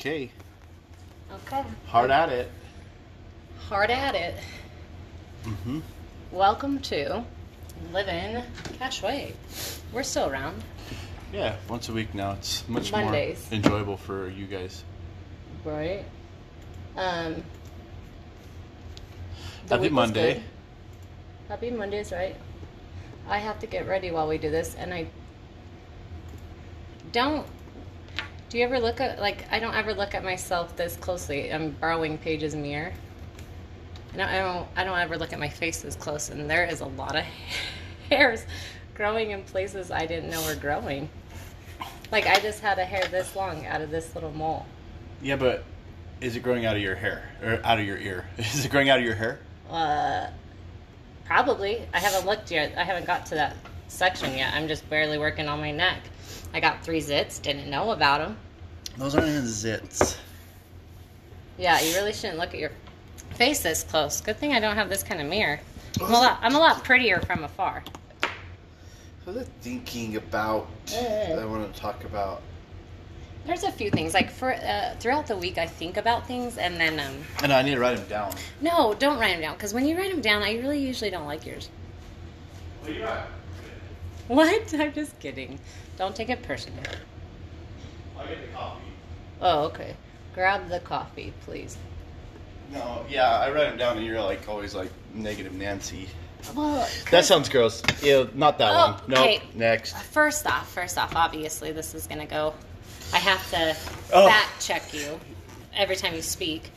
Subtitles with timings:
[0.00, 0.30] Okay.
[1.30, 1.62] Okay.
[1.88, 2.50] Hard at it.
[3.68, 4.34] Hard at it.
[5.44, 5.80] Mm-hmm.
[6.32, 7.22] Welcome to
[7.92, 8.42] Living
[8.80, 9.34] Cashway.
[9.92, 10.64] We're still around.
[11.34, 12.32] Yeah, once a week now.
[12.32, 13.46] It's much Mondays.
[13.50, 14.84] more enjoyable for you guys.
[15.66, 16.06] Right.
[16.96, 17.44] Um.
[19.68, 20.42] Happy Monday.
[21.46, 22.36] Happy Mondays, right?
[23.28, 25.08] I have to get ready while we do this, and I
[27.12, 27.46] don't.
[28.50, 31.52] Do you ever look at like I don't ever look at myself this closely.
[31.52, 32.92] I'm borrowing Paige's mirror.
[34.12, 34.68] I don't, I don't.
[34.76, 37.24] I don't ever look at my face this close, and there is a lot of
[38.10, 38.44] hairs
[38.94, 41.08] growing in places I didn't know were growing.
[42.10, 44.66] Like I just had a hair this long out of this little mole.
[45.22, 45.62] Yeah, but
[46.20, 48.26] is it growing out of your hair or out of your ear?
[48.36, 49.38] Is it growing out of your hair?
[49.70, 50.26] Uh,
[51.24, 51.86] probably.
[51.94, 52.76] I haven't looked yet.
[52.76, 53.56] I haven't got to that
[53.88, 54.52] section yet.
[54.54, 56.02] I'm just barely working on my neck.
[56.52, 57.40] I got three zits.
[57.40, 58.36] Didn't know about them.
[59.00, 60.18] Those aren't even zits.
[61.56, 62.70] Yeah, you really shouldn't look at your
[63.34, 64.20] face this close.
[64.20, 65.58] Good thing I don't have this kind of mirror.
[66.02, 66.38] I'm a lot.
[66.42, 67.82] I'm a lot prettier from afar.
[69.24, 70.68] What was thinking about?
[70.90, 72.42] that I want to talk about.
[73.46, 76.78] There's a few things like for uh, throughout the week I think about things and
[76.78, 78.34] then um And I need to write them down.
[78.60, 81.26] no don't write them down because when you write them down I really usually don't
[81.26, 81.70] like yours.
[82.82, 83.24] Well, you're right.
[84.28, 84.74] What?
[84.78, 85.58] I'm just kidding.
[85.96, 86.82] Don't take it personally.
[88.18, 88.89] I'll get the coffee.
[89.40, 89.96] Oh okay.
[90.34, 91.76] Grab the coffee, please.
[92.72, 96.08] No, yeah, I write them down, and you're like always like negative Nancy.
[96.54, 97.82] Well, That sounds gross.
[98.02, 99.00] Ew, not that Oh, one.
[99.08, 99.18] Nope.
[99.18, 99.42] okay.
[99.54, 99.94] Next.
[99.94, 102.54] Uh, first off, first off, obviously this is gonna go.
[103.12, 103.76] I have to
[104.12, 104.26] Oh.
[104.28, 105.18] fact check you
[105.76, 106.70] every time you speak.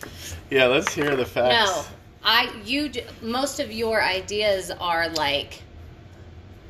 [0.50, 1.66] Yeah, let's hear the facts.
[1.66, 1.86] No,
[2.24, 2.92] I you
[3.22, 5.62] most of your ideas are like,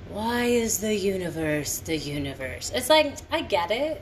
[0.09, 2.71] why is the universe the universe?
[2.75, 4.01] It's like I get it,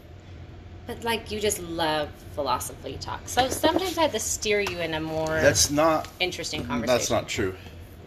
[0.92, 3.22] but like you just love philosophy talk.
[3.26, 6.08] So sometimes I have to steer you in a more That's not.
[6.20, 6.88] interesting conversation.
[6.98, 7.56] That's not true.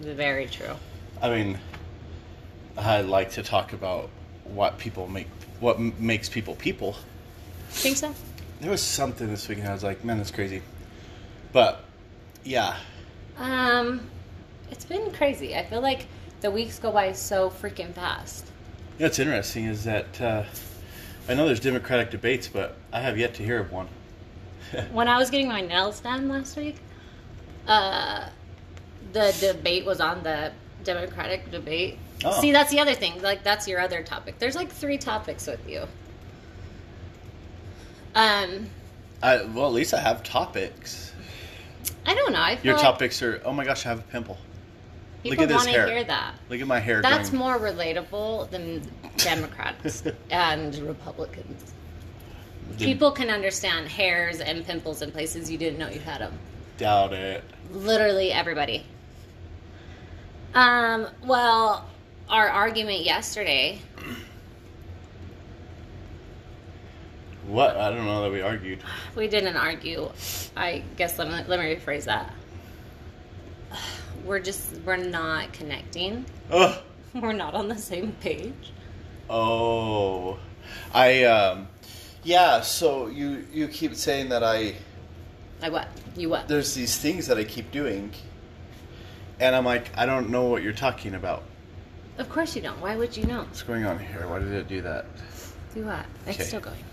[0.01, 0.75] very true.
[1.23, 1.59] I mean,
[2.77, 4.11] I like to talk about
[4.45, 5.29] what people make,
[5.61, 6.97] what m- makes people people.
[7.71, 8.15] Think so?
[8.61, 10.61] There was something this weekend I was like, man, that's crazy.
[11.53, 11.83] But
[12.45, 12.77] yeah,
[13.39, 14.09] Um,
[14.71, 15.57] it's been crazy.
[15.57, 16.07] I feel like
[16.43, 18.45] the weeks go by so freaking fast.
[18.99, 20.45] you know what's interesting is that uh,
[21.29, 23.89] I know there's Democratic debates, but I have yet to hear of one.
[24.93, 26.77] When I was getting my nails done last week,
[27.67, 28.29] uh,
[29.13, 30.53] the debate was on the
[30.83, 31.99] Democratic debate.
[32.25, 32.41] Oh.
[32.41, 33.23] See, that's the other thing.
[33.23, 34.39] Like, that's your other topic.
[34.39, 35.87] There's like three topics with you.
[38.15, 38.69] Um,
[39.23, 41.13] I, well, at least I have topics.
[42.07, 42.43] I don't know.
[42.43, 44.39] I feel Your like topics are, oh my gosh, I have a pimple.
[45.23, 45.87] people Look at this want to hair.
[45.89, 46.35] hear that.
[46.49, 47.03] Look at my hair.
[47.03, 47.39] That's going.
[47.41, 48.83] more relatable than
[49.17, 51.73] Democrats and Republicans.
[52.77, 56.39] Did- People can understand hairs and pimples in places you didn't know you had them.
[56.79, 57.45] Doubt it.
[57.73, 58.85] Literally everybody.
[60.55, 61.89] Um, well,
[62.29, 63.81] our argument yesterday,
[67.47, 67.77] What?
[67.77, 68.79] I don't know that we argued.
[69.15, 70.11] we didn't argue.
[70.57, 72.33] I guess let me, let me rephrase that.
[74.25, 76.25] We're just, we're not connecting.
[76.51, 76.81] Ugh.
[77.15, 78.73] We're not on the same page.
[79.31, 80.39] Oh,
[80.93, 81.69] I um,
[82.23, 82.61] yeah.
[82.61, 84.75] So you you keep saying that I
[85.63, 85.89] I what?
[86.17, 86.49] You what?
[86.49, 88.13] there's these things that I keep doing,
[89.41, 91.43] and I'm like I don't know what you're talking about.
[92.19, 92.81] Of course you don't.
[92.81, 93.41] Why would you know?
[93.41, 94.29] What's going on here?
[94.29, 95.07] Why did it do that?
[95.75, 96.05] Do what?
[96.27, 96.45] It's Okay.
[96.45, 96.85] still going.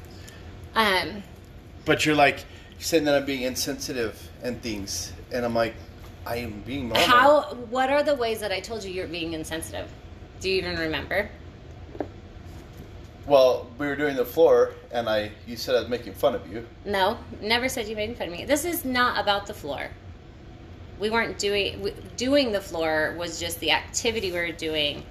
[0.73, 1.21] Um,
[1.85, 2.45] But you're like
[2.79, 5.75] saying that I'm being insensitive and things, and I'm like
[6.25, 7.05] I am being normal.
[7.07, 9.91] how, what are the ways that I told you you're being insensitive?
[10.39, 11.29] Do you even remember?
[13.27, 16.51] Well, we were doing the floor, and I you said I was making fun of
[16.51, 16.65] you.
[16.85, 18.45] No, never said you made fun of me.
[18.45, 19.89] This is not about the floor.
[20.99, 25.03] We weren't doing we, doing the floor was just the activity we were doing,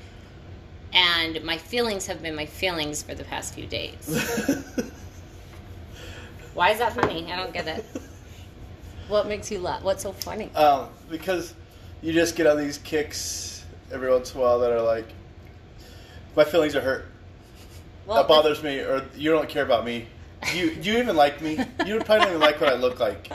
[0.93, 4.07] and my feelings have been my feelings for the past few days.
[6.55, 7.33] Why is that funny?
[7.33, 7.85] I don't get it.
[9.09, 9.83] What makes you laugh?
[9.83, 10.53] What's so funny?
[10.55, 11.55] Um, because
[12.03, 15.07] you just get on these kicks every once in a while that are like,
[16.37, 17.07] my feelings are hurt.
[18.07, 20.07] Well, that bothers me, or you don't care about me.
[20.51, 21.59] Do you, do you even like me?
[21.87, 23.31] You probably don't even like what I look like.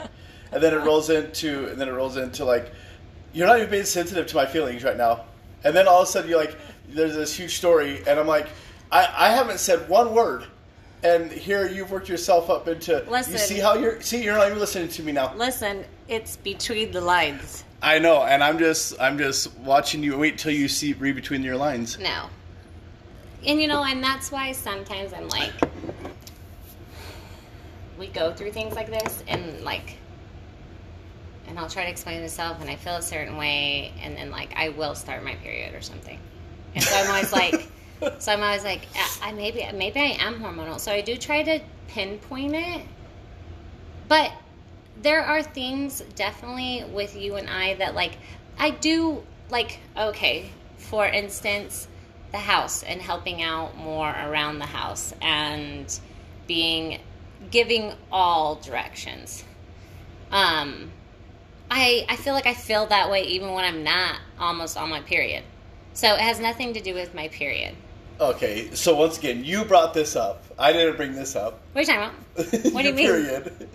[0.52, 2.72] And then it rolls into, and then it rolls into like,
[3.32, 5.24] you're not even being sensitive to my feelings right now.
[5.64, 6.56] And then all of a sudden you're like,
[6.88, 8.48] there's this huge story, and I'm like,
[8.90, 10.44] I, I haven't said one word.
[11.02, 13.04] And here you've worked yourself up into.
[13.08, 14.00] Listen, You see how you're.
[14.00, 15.34] See, you're not even listening to me now.
[15.36, 17.64] Listen, it's between the lines.
[17.82, 20.16] I know, and I'm just I'm just watching you.
[20.16, 21.98] Wait till you see read between your lines.
[21.98, 22.28] No.
[23.46, 25.52] And you know, and that's why sometimes I'm like,
[27.98, 29.96] we go through things like this and like
[31.46, 34.52] and I'll try to explain myself and I feel a certain way and then like
[34.56, 36.18] I will start my period or something.
[36.74, 37.68] And so I'm always like
[38.18, 40.80] so I'm always like uh, I maybe maybe I am hormonal.
[40.80, 42.82] So I do try to pinpoint it.
[44.08, 44.32] But
[45.02, 48.18] there are things definitely with you and I that like
[48.58, 51.86] I do like okay, for instance,
[52.36, 55.98] the house and helping out more around the house and
[56.46, 57.00] being
[57.50, 59.42] giving all directions.
[60.30, 60.90] Um
[61.70, 65.00] I I feel like I feel that way even when I'm not almost on my
[65.00, 65.44] period.
[65.94, 67.74] So it has nothing to do with my period.
[68.20, 70.44] Okay, so once again, you brought this up.
[70.58, 71.60] I didn't bring this up.
[71.72, 72.72] What are you talking about?
[72.72, 73.06] What do you mean?
[73.06, 73.68] Period.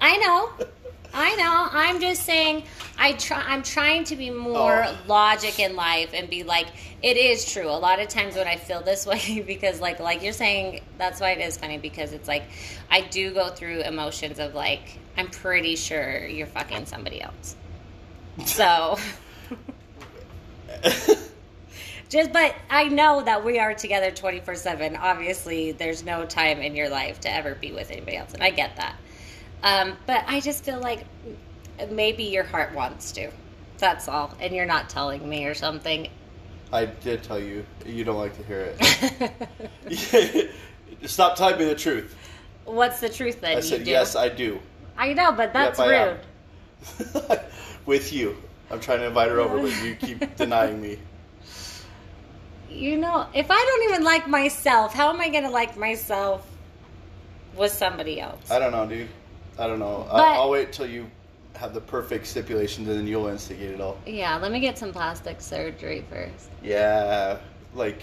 [0.00, 0.66] I know.
[1.12, 1.68] I know.
[1.72, 2.64] I'm just saying
[2.98, 4.96] I try I'm trying to be more Oh.
[5.06, 6.66] logic in life and be like
[7.02, 7.68] it is true.
[7.68, 11.20] A lot of times when I feel this way because like like you're saying that's
[11.20, 12.44] why it is funny because it's like
[12.90, 17.56] I do go through emotions of like I'm pretty sure you're fucking somebody else.
[18.46, 18.96] So
[22.08, 24.96] just but I know that we are together 24/7.
[24.98, 28.50] Obviously, there's no time in your life to ever be with anybody else and I
[28.50, 28.94] get that.
[29.62, 31.04] Um, but I just feel like
[31.90, 33.30] maybe your heart wants to.
[33.78, 34.34] That's all.
[34.40, 36.08] And you're not telling me or something.
[36.72, 37.64] I did tell you.
[37.84, 40.50] You don't like to hear it.
[41.08, 42.14] Stop telling me the truth.
[42.64, 43.56] What's the truth then?
[43.56, 44.60] I said, yes, I do.
[44.96, 46.24] I know, but that's Yep,
[47.30, 47.40] rude.
[47.86, 48.36] With you.
[48.70, 50.98] I'm trying to invite her over, but you keep denying me.
[52.70, 56.46] You know, if I don't even like myself, how am I going to like myself
[57.56, 58.48] with somebody else?
[58.50, 59.08] I don't know, dude.
[59.60, 60.06] I don't know.
[60.10, 61.10] But- I, I'll wait till you
[61.54, 63.98] have the perfect stipulations and then you'll instigate it all.
[64.06, 66.48] Yeah, let me get some plastic surgery first.
[66.62, 67.38] Yeah,
[67.74, 68.02] like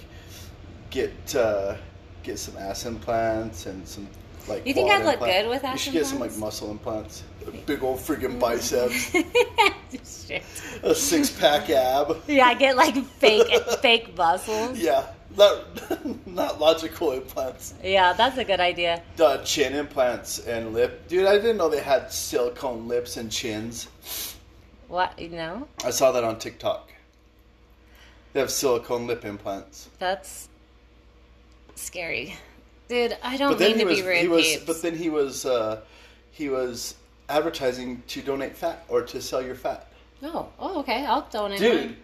[0.91, 1.75] get uh,
[2.23, 4.07] get some ass implants and some
[4.47, 4.65] like.
[4.67, 7.51] You think I'd look good with You ass should get some like muscle implants, a
[7.51, 9.11] big old freaking biceps,
[10.27, 10.43] Shit.
[10.83, 12.17] a six pack ab.
[12.27, 13.47] Yeah, I get like fake
[13.81, 14.77] fake muscles.
[14.77, 15.07] Yeah,
[15.37, 17.73] not not logical implants.
[17.83, 19.01] Yeah, that's a good idea.
[19.15, 21.25] The chin implants and lip, dude.
[21.25, 23.87] I didn't know they had silicone lips and chins.
[24.87, 25.17] What?
[25.19, 25.67] You know?
[25.83, 26.91] I saw that on TikTok.
[28.33, 29.89] They have silicone lip implants.
[29.99, 30.49] That's
[31.75, 32.35] scary.
[32.87, 35.81] Dude, I don't mean to was, be rude, he was, but then he was, uh,
[36.31, 36.95] he was
[37.27, 39.87] advertising to donate fat or to sell your fat.
[40.23, 41.05] Oh, oh, okay.
[41.05, 41.59] I'll donate.
[41.59, 41.97] Dude, mine.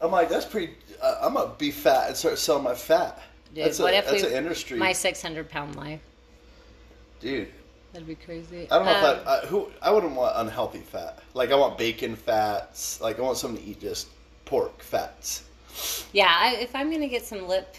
[0.00, 0.74] I'm like, that's pretty.
[1.02, 3.20] Uh, I'm gonna be fat and start selling my fat.
[3.54, 6.00] Dude, that's a, what if that's we, an industry, My 600 pound life.
[7.20, 7.48] dude.
[7.92, 8.68] That'd be crazy.
[8.70, 11.18] I don't know Um, if I, I who I wouldn't want unhealthy fat.
[11.34, 13.00] Like I want bacon fats.
[13.00, 14.08] Like I want someone to eat just
[14.44, 15.44] pork fats.
[16.12, 17.76] Yeah, I, if I'm gonna get some lip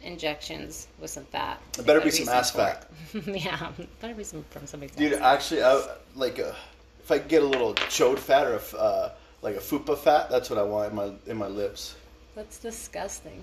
[0.00, 2.90] injections with some fat, It better be gotta some ass fat.
[3.26, 5.20] yeah, better be some from somebody's Dude, ass.
[5.20, 6.52] actually, I, like uh
[7.00, 9.10] if I get a little chode fat or a, f- uh,
[9.42, 11.94] like a fupa fat, that's what I want in my in my lips.
[12.34, 13.42] That's disgusting.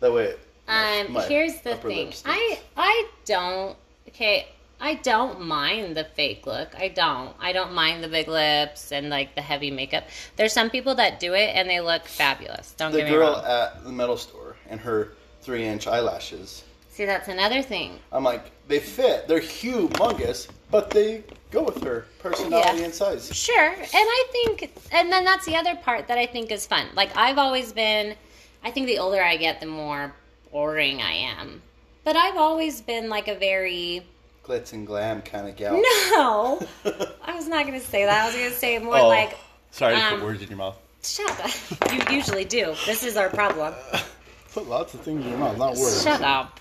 [0.00, 0.34] That way.
[0.68, 2.12] my- Um, my here's the thing.
[2.24, 3.76] I I don't.
[4.08, 4.48] Okay,
[4.80, 6.74] I don't mind the fake look.
[6.78, 7.34] I don't.
[7.40, 10.04] I don't mind the big lips and like the heavy makeup.
[10.36, 12.74] There's some people that do it and they look fabulous.
[12.76, 13.44] Don't the get me girl wrong.
[13.46, 15.12] at the metal store and her
[15.42, 16.64] three inch eyelashes.
[16.90, 17.98] See, that's another thing.
[18.10, 19.28] I'm like, they fit.
[19.28, 21.22] They're humongous, but they
[21.56, 22.84] go with her personality Yeah.
[22.84, 23.34] and size.
[23.34, 26.86] Sure, and I think, and then that's the other part that I think is fun.
[26.94, 28.14] Like I've always been,
[28.62, 30.12] I think the older I get, the more
[30.52, 31.62] boring I am.
[32.04, 34.04] But I've always been like a very
[34.44, 35.74] Glitz and glam kind of gal.
[35.74, 36.60] no.
[37.24, 38.22] I was not going to say that.
[38.22, 39.36] I was going to say more Oh, like
[39.72, 40.78] sorry to um, put words in your mouth.
[41.02, 41.92] shut up.
[41.92, 42.74] You usually do.
[42.86, 43.74] This is our problem.
[44.52, 46.02] Put lots of things in your mouth, not words.
[46.02, 46.60] Shut up.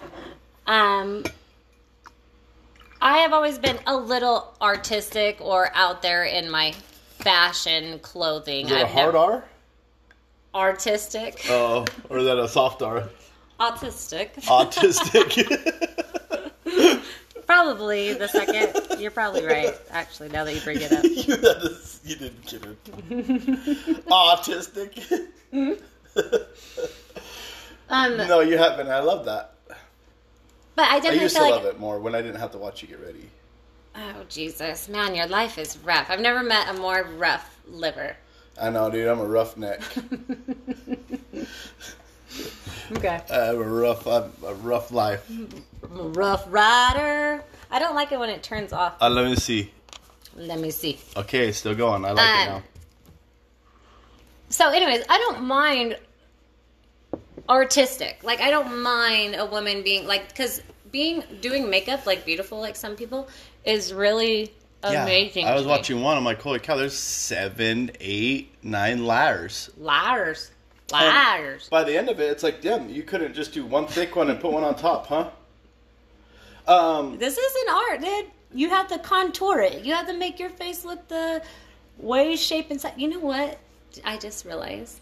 [0.67, 1.23] Um,
[3.05, 6.71] I have always been a little artistic or out there in my
[7.19, 8.65] fashion clothing.
[8.65, 9.45] Is a I've hard never- R?
[10.55, 13.07] artistic, Oh, or is that a soft R?
[13.59, 14.33] autistic.
[14.45, 15.43] Autistic.
[17.45, 18.99] Probably the second.
[18.99, 19.75] You're probably right.
[19.91, 21.03] Actually, now that you bring it up.
[21.03, 24.05] you, to, you didn't get it.
[24.07, 25.27] Autistic.
[27.87, 28.87] Um, no, you haven't.
[28.89, 29.54] I love that.
[30.75, 32.57] But I I definitely used to feel love it more when I didn't have to
[32.57, 33.29] watch you get ready.
[33.95, 36.09] Oh Jesus, man, your life is rough.
[36.09, 38.15] I've never met a more rough liver.
[38.61, 39.07] I know, dude.
[39.07, 39.81] I'm a roughneck.
[42.91, 43.19] Okay.
[43.31, 45.27] I have a rough, I have a rough life.
[45.29, 47.43] I'm a rough rider.
[47.71, 49.01] I don't like it when it turns off.
[49.01, 49.71] Uh, let me see.
[50.35, 50.99] Let me see.
[51.17, 52.05] Okay, it's still going.
[52.05, 52.63] I like it Um, now.
[54.49, 55.97] So, anyways, I don't mind
[57.49, 58.19] artistic.
[58.23, 60.61] Like, I don't mind a woman being like, because
[60.91, 63.27] being doing makeup like beautiful, like some people,
[63.65, 65.45] is really amazing.
[65.45, 66.17] I was watching one.
[66.17, 66.75] I'm like, holy cow!
[66.75, 69.69] There's seven, eight, nine layers.
[69.77, 70.51] liars,
[70.93, 71.67] And liars.
[71.69, 74.29] By the end of it, it's like, damn, you couldn't just do one thick one
[74.29, 75.29] and put one on top, huh?
[76.67, 78.31] Um, This is an art, dude.
[78.53, 79.83] You have to contour it.
[79.83, 81.43] You have to make your face look the
[81.97, 82.93] way, shape, and size.
[82.97, 83.59] You know what?
[84.03, 84.99] I just realized.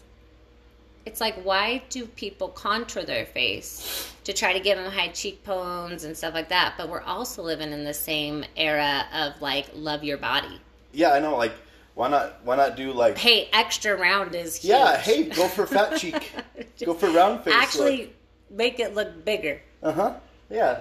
[1.06, 6.04] It's like, why do people contour their face to try to give them high cheekbones
[6.04, 6.74] and stuff like that?
[6.78, 10.60] But we're also living in the same era of like, love your body.
[10.92, 11.36] yeah, I know.
[11.36, 11.52] Like,
[11.94, 12.40] why not?
[12.44, 13.18] Why not do like?
[13.18, 14.70] Hey, extra round is huge.
[14.70, 16.32] Yeah, hey, go for fat cheek.
[16.84, 17.54] go for round face.
[17.54, 18.12] Actually,
[18.50, 19.60] make it look bigger.
[19.82, 20.14] Uh huh.
[20.50, 20.80] Yeah.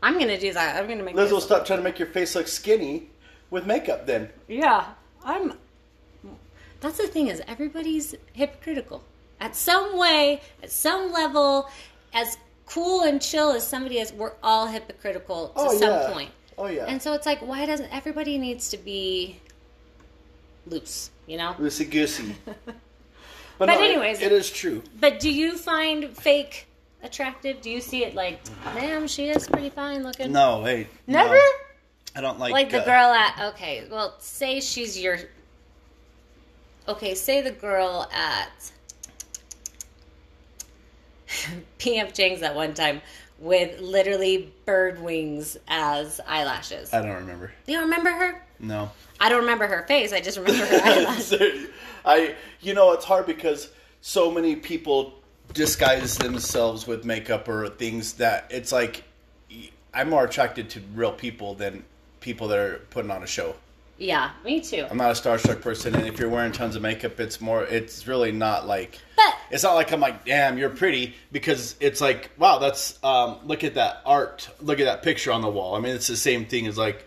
[0.00, 0.76] I'm gonna do that.
[0.76, 1.16] I'm gonna make.
[1.16, 3.08] Liz will stop trying to make your face look skinny
[3.50, 4.06] with makeup.
[4.06, 4.28] Then.
[4.46, 4.84] Yeah,
[5.24, 5.54] I'm.
[6.80, 9.02] That's the thing is everybody's hypocritical.
[9.40, 11.68] At some way, at some level,
[12.12, 16.10] as cool and chill as somebody is, we're all hypocritical to Oh some yeah.
[16.12, 16.30] point.
[16.56, 16.86] Oh yeah.
[16.86, 19.38] And so it's like, why doesn't everybody needs to be
[20.66, 21.10] loose?
[21.26, 21.54] You know.
[21.58, 22.34] Loosey goosey.
[23.58, 24.84] But, But no, it- anyways- it is true.
[25.00, 26.68] But do you find fake
[27.02, 27.60] attractive?
[27.60, 28.38] Do you see it like,
[28.74, 30.30] damn, she is pretty fine looking?
[30.30, 30.86] No, hey.
[31.08, 31.24] no.
[31.24, 31.38] Never.
[32.14, 32.52] I don't like.
[32.52, 35.18] like the uh, girl at okay well say she's your
[36.88, 38.72] okay say the girl at
[41.78, 42.12] P.F.
[42.14, 43.00] Chang's at one time
[43.38, 47.52] with literally bird wings as eyelashes I don't remember.
[47.66, 48.90] you don't remember her No.
[49.20, 51.68] i don't remember her face i just remember her eyelashes
[52.04, 53.68] I, you know, it's hard because
[54.00, 55.14] so many people
[55.52, 59.02] disguise themselves with makeup or things that it's like
[59.92, 61.84] I'm more attracted to real people than
[62.20, 63.54] people that are putting on a show.
[63.98, 67.18] Yeah me too I'm not a starstruck person, and if you're wearing tons of makeup,
[67.20, 67.64] it's more.
[67.64, 68.98] It's really not like.
[69.16, 73.38] but It's not like I'm like, damn, you're pretty, because it's like, wow, that's um,
[73.44, 75.74] look at that art, look at that picture on the wall.
[75.74, 77.06] I mean, it's the same thing as like,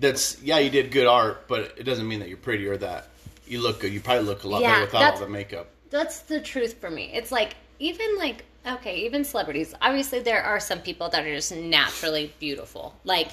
[0.00, 3.08] that's yeah, you did good art, but it doesn't mean that you're pretty or that
[3.46, 3.92] you look good.
[3.92, 5.68] You probably look a lot Yeah, better without all the makeup.
[5.90, 7.10] that's the truth for me.
[7.14, 9.74] It's like even like okay, even celebrities.
[9.80, 12.94] Obviously, there are some people that are just naturally beautiful.
[13.04, 13.28] Like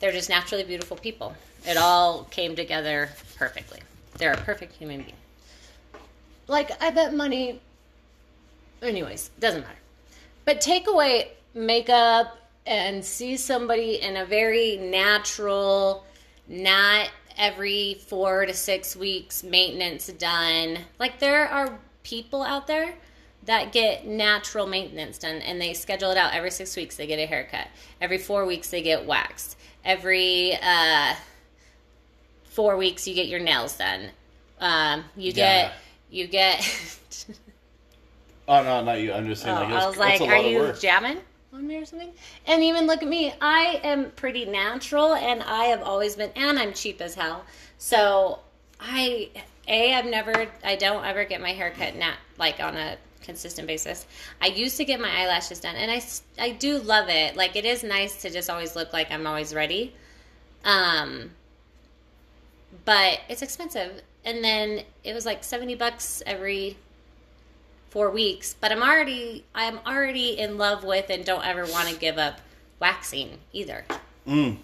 [0.00, 1.34] they're just naturally beautiful people.
[1.66, 3.80] It all came together perfectly.
[4.18, 5.14] They're a perfect human being.
[6.46, 7.60] Like I bet money.
[8.82, 9.78] Anyways, doesn't matter.
[10.44, 16.04] But take away makeup and see somebody in a very natural,
[16.48, 20.78] not every four to six weeks maintenance done.
[20.98, 22.94] Like there are people out there
[23.44, 27.18] that get natural maintenance done and they schedule it out every six weeks they get
[27.18, 27.68] a haircut.
[28.00, 29.56] Every four weeks they get waxed.
[29.84, 31.14] Every uh,
[32.54, 34.10] four weeks you get your nails done.
[34.60, 35.34] Um, you Yeah.
[35.34, 35.72] get
[36.10, 36.60] you get
[38.48, 39.12] Oh no, not you.
[39.12, 39.56] I'm just saying.
[39.56, 40.80] Oh, like, I was like, are you work.
[40.80, 41.18] jamming
[41.52, 42.12] on me or something?
[42.46, 43.32] And even look at me.
[43.40, 47.44] I am pretty natural and I have always been, and I'm cheap as hell.
[47.78, 48.40] So
[48.78, 49.30] I,
[49.66, 53.66] A, I've never, I don't ever get my hair cut nat, like on a consistent
[53.66, 54.04] basis.
[54.42, 56.02] I used to get my eyelashes done and I,
[56.38, 57.36] I do love it.
[57.36, 59.94] Like it is nice to just always look like I'm always ready.
[60.66, 61.30] Um,
[62.84, 64.02] but it's expensive.
[64.24, 66.76] And then it was like 70 bucks every
[67.90, 68.56] four weeks.
[68.60, 72.40] But I'm already I'm already in love with and don't ever want to give up
[72.80, 73.84] waxing either.
[74.26, 74.56] Mm.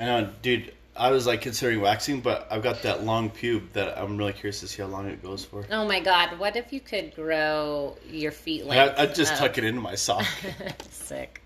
[0.00, 0.72] I know, dude.
[0.96, 4.58] I was like considering waxing, but I've got that long pube that I'm really curious
[4.60, 5.64] to see how long it goes for.
[5.70, 9.02] Oh my god, what if you could grow your feet like I?
[9.04, 9.38] I just up?
[9.38, 10.26] tuck it into my sock.
[10.90, 11.40] Sick.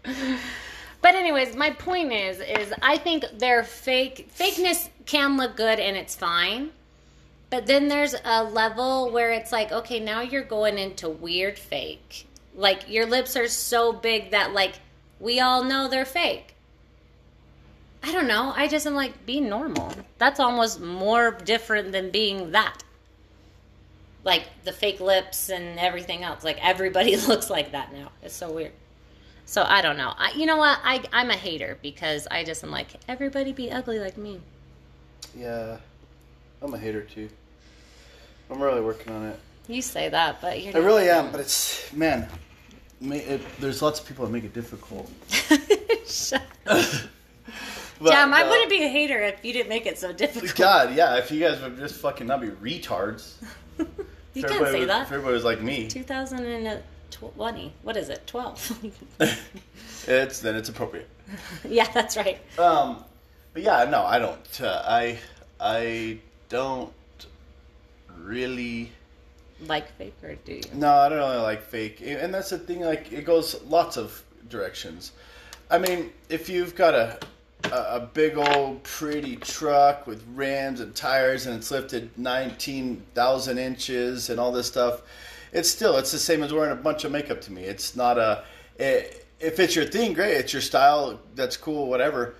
[1.02, 5.97] But anyways, my point is, is I think their fake fakeness can look good and
[5.97, 6.71] it's fine.
[7.50, 12.26] But then there's a level where it's like, okay, now you're going into weird fake.
[12.54, 14.76] Like your lips are so big that like
[15.18, 16.54] we all know they're fake.
[18.02, 18.52] I don't know.
[18.56, 19.92] I just am like be normal.
[20.18, 22.85] That's almost more different than being that.
[24.25, 26.44] Like the fake lips and everything else.
[26.44, 28.12] Like everybody looks like that now.
[28.23, 28.73] It's so weird.
[29.45, 30.15] So I don't know.
[30.17, 30.79] I, you know what?
[30.83, 34.41] I I'm a hater because I just am like everybody be ugly like me.
[35.37, 35.77] yeah,
[36.61, 37.29] I'm a hater too.
[38.51, 39.39] I'm really working on it.
[39.69, 40.77] You say that, but you're.
[40.77, 42.29] I really am, but it's man.
[43.01, 45.11] It, there's lots of people that make it difficult.
[46.07, 46.43] Shut-
[48.03, 50.57] But, Damn, I uh, wouldn't be a hater if you didn't make it so difficult.
[50.57, 51.19] God, yeah.
[51.19, 53.35] If you guys would just fucking not be retards.
[53.79, 55.03] you can't say that.
[55.03, 55.89] If everybody was like me,
[57.12, 57.73] 2020.
[57.83, 58.26] What is it?
[58.26, 59.19] 12.
[60.09, 61.09] it's then it's appropriate.
[61.69, 62.38] yeah, that's right.
[62.59, 63.04] Um,
[63.52, 64.61] but yeah, no, I don't.
[64.61, 65.19] Uh, I
[65.61, 66.92] I don't
[68.19, 68.90] really.
[69.66, 70.62] Like fake or do you?
[70.75, 72.81] No, I don't really like fake, and that's the thing.
[72.81, 75.12] Like, it goes lots of directions.
[75.71, 77.19] I mean, if you've got a
[77.71, 83.59] a, a big old pretty truck with rims and tires, and it's lifted nineteen thousand
[83.59, 85.02] inches and all this stuff.
[85.52, 87.64] It's still it's the same as wearing a bunch of makeup to me.
[87.64, 88.44] It's not a
[88.78, 90.32] it, if it's your thing, great.
[90.37, 91.21] It's your style.
[91.35, 91.88] That's cool.
[91.88, 92.35] Whatever.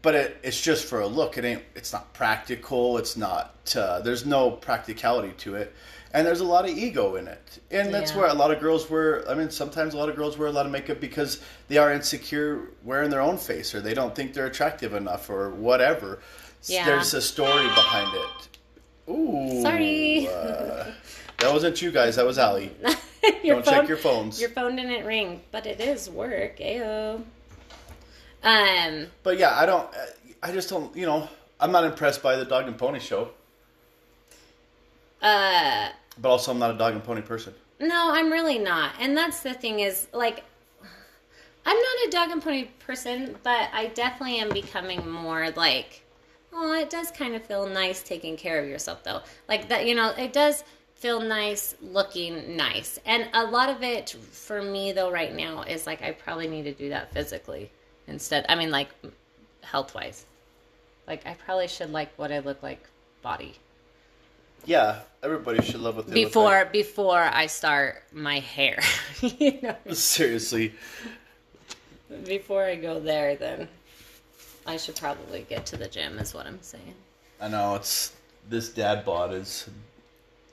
[0.00, 1.36] But it, it's just for a look.
[1.36, 1.62] It ain't.
[1.74, 2.96] It's not practical.
[2.96, 3.74] It's not.
[3.76, 5.74] Uh, there's no practicality to it,
[6.14, 7.58] and there's a lot of ego in it.
[7.70, 8.18] And that's Yeah.
[8.18, 9.28] where a lot of girls wear.
[9.28, 11.92] I mean, sometimes a lot of girls wear a lot of makeup because they are
[11.92, 16.20] insecure wearing their own face, or they don't think they're attractive enough, or whatever.
[16.64, 16.86] Yeah.
[16.86, 19.10] There's a story behind it.
[19.10, 19.60] Ooh.
[19.60, 20.28] Sorry.
[20.28, 20.84] uh,
[21.42, 22.16] that wasn't you guys.
[22.16, 22.70] That was Allie.
[23.42, 24.40] your Don't check your phones.
[24.40, 26.58] Your phone didn't ring, but it is work.
[26.58, 27.22] Ayo.
[28.42, 29.06] Um.
[29.22, 29.88] But yeah, I don't.
[30.42, 30.94] I just don't.
[30.96, 31.28] You know,
[31.60, 33.30] I'm not impressed by the dog and pony show.
[35.20, 35.88] Uh.
[36.18, 37.54] But also, I'm not a dog and pony person.
[37.80, 38.92] No, I'm really not.
[39.00, 40.44] And that's the thing is like
[41.66, 46.02] I'm not a dog and pony person, but I definitely am becoming more like
[46.54, 49.22] oh, it does kind of feel nice taking care of yourself though.
[49.48, 50.64] Like that, you know, it does
[51.02, 53.00] feel nice looking nice.
[53.04, 56.62] And a lot of it for me though right now is like I probably need
[56.62, 57.72] to do that physically
[58.06, 58.46] instead.
[58.48, 58.88] I mean like
[59.62, 60.24] health-wise.
[61.08, 62.88] Like I probably should like what I look like
[63.20, 63.56] body
[64.64, 68.78] Yeah, everybody should love what they before look before I start my hair.
[69.20, 69.76] you know.
[69.92, 70.72] Seriously,
[72.24, 73.66] before I go there, then
[74.68, 76.20] I should probably get to the gym.
[76.20, 76.94] Is what I'm saying.
[77.40, 78.12] I know it's
[78.48, 79.68] this dad bod is.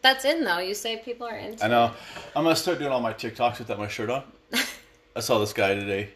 [0.01, 0.60] That's in though.
[0.60, 1.63] You say people are into.
[1.63, 1.91] I know.
[2.36, 4.24] I'm gonna start doing all my TikToks without my shirt on.
[5.15, 6.10] I saw this guy today.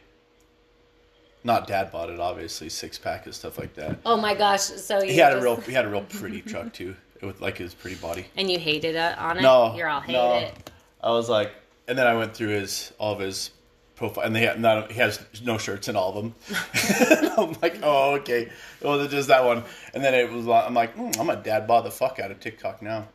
[1.44, 4.00] Not dad bod it, obviously six pack and stuff like that.
[4.06, 4.62] Oh my gosh!
[4.62, 7.58] So He had a real, he had a real pretty truck too, It with like
[7.58, 8.26] his pretty body.
[8.38, 9.42] and you hated it on it.
[9.42, 10.36] No, you're all hate no.
[10.38, 10.72] it.
[11.02, 11.52] I was like,
[11.90, 13.52] and then I went through his all of his
[13.98, 14.90] profile, and they have not.
[14.90, 16.36] He has no shirts in all of them.
[17.38, 18.50] I'm like, oh, okay.
[18.82, 20.48] Well, it's just that one, and then it was.
[20.48, 23.10] I'm like, mm, I'm a dad bod the fuck out of TikTok now.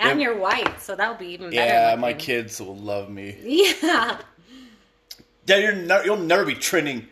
[0.00, 1.72] And you're white, so that'll be even better.
[1.72, 3.36] Yeah, my kids will love me.
[3.42, 4.18] Yeah.
[5.46, 7.06] Yeah, you're ne- you'll never be trending.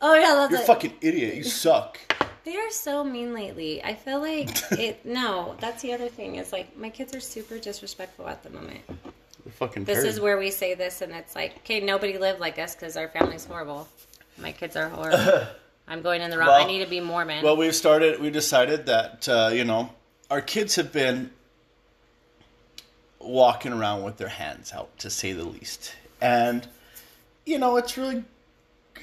[0.00, 1.34] Oh yeah, that's You're a fucking idiot.
[1.34, 1.98] You suck.
[2.44, 3.82] They are so mean lately.
[3.84, 5.04] I feel like it.
[5.04, 6.36] No, that's the other thing.
[6.36, 8.80] Is like my kids are super disrespectful at the moment.
[8.88, 9.84] You're fucking.
[9.84, 12.96] This is where we say this, and it's like, okay, nobody lived like us because
[12.96, 13.88] our family's horrible.
[14.38, 15.46] My kids are horrible.
[15.88, 16.48] I'm going in the wrong.
[16.48, 17.44] I need to be Mormon.
[17.44, 18.20] Well, we've started.
[18.20, 19.90] We decided that uh, you know
[20.30, 21.30] our kids have been
[23.22, 26.66] walking around with their hands out, to say the least, and
[27.46, 28.24] you know it's really,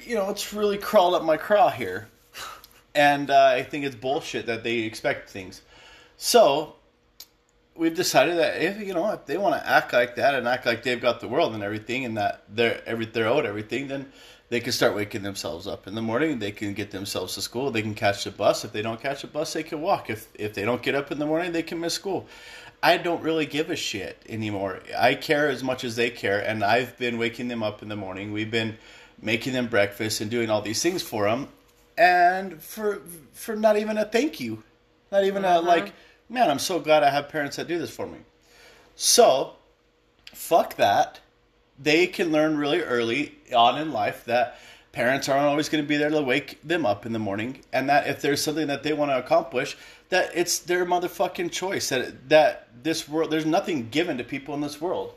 [0.04, 2.08] you know it's really crawled up my craw here,
[2.94, 5.62] and uh, I think it's bullshit that they expect things.
[6.16, 6.74] So
[7.74, 10.66] we've decided that if you know if they want to act like that and act
[10.66, 14.12] like they've got the world and everything, and that they're every they're owed everything, then
[14.50, 16.40] they can start waking themselves up in the morning.
[16.40, 17.70] They can get themselves to school.
[17.70, 18.64] They can catch the bus.
[18.64, 20.10] If they don't catch the bus, they can walk.
[20.10, 22.26] If if they don't get up in the morning, they can miss school.
[22.82, 24.80] I don't really give a shit anymore.
[24.96, 27.96] I care as much as they care, and I've been waking them up in the
[27.96, 28.32] morning.
[28.32, 28.78] We've been
[29.20, 31.48] making them breakfast and doing all these things for them,
[31.98, 34.62] and for for not even a thank you,
[35.12, 35.62] not even a uh-huh.
[35.62, 35.92] like,
[36.28, 38.18] man, I'm so glad I have parents that do this for me.
[38.96, 39.54] So,
[40.32, 41.20] fuck that.
[41.78, 44.58] They can learn really early on in life that
[44.92, 47.88] parents aren't always going to be there to wake them up in the morning, and
[47.90, 49.76] that if there's something that they want to accomplish,
[50.10, 51.88] that it's their motherfucking choice.
[51.88, 55.14] That that this world, there's nothing given to people in this world.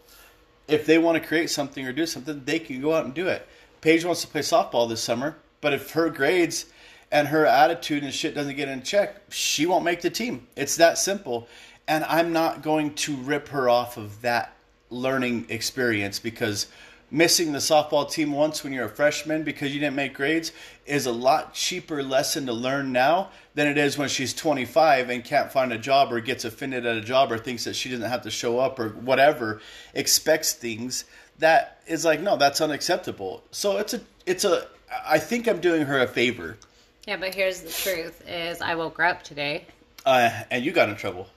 [0.67, 3.27] If they want to create something or do something, they can go out and do
[3.27, 3.45] it.
[3.81, 6.67] Paige wants to play softball this summer, but if her grades
[7.11, 10.47] and her attitude and shit doesn't get in check, she won't make the team.
[10.55, 11.47] It's that simple.
[11.87, 14.53] And I'm not going to rip her off of that
[14.89, 16.67] learning experience because
[17.13, 20.51] missing the softball team once when you're a freshman because you didn't make grades
[20.87, 25.23] is a lot cheaper lesson to learn now than it is when she's 25 and
[25.23, 28.09] can't find a job or gets offended at a job or thinks that she doesn't
[28.09, 29.61] have to show up or whatever
[29.93, 31.05] expects things
[31.37, 34.67] that is like no that's unacceptable so it's a it's a
[35.05, 36.57] i think i'm doing her a favor
[37.05, 39.65] yeah, but here's the truth: is I woke her up today.
[40.05, 41.27] uh, and you got in trouble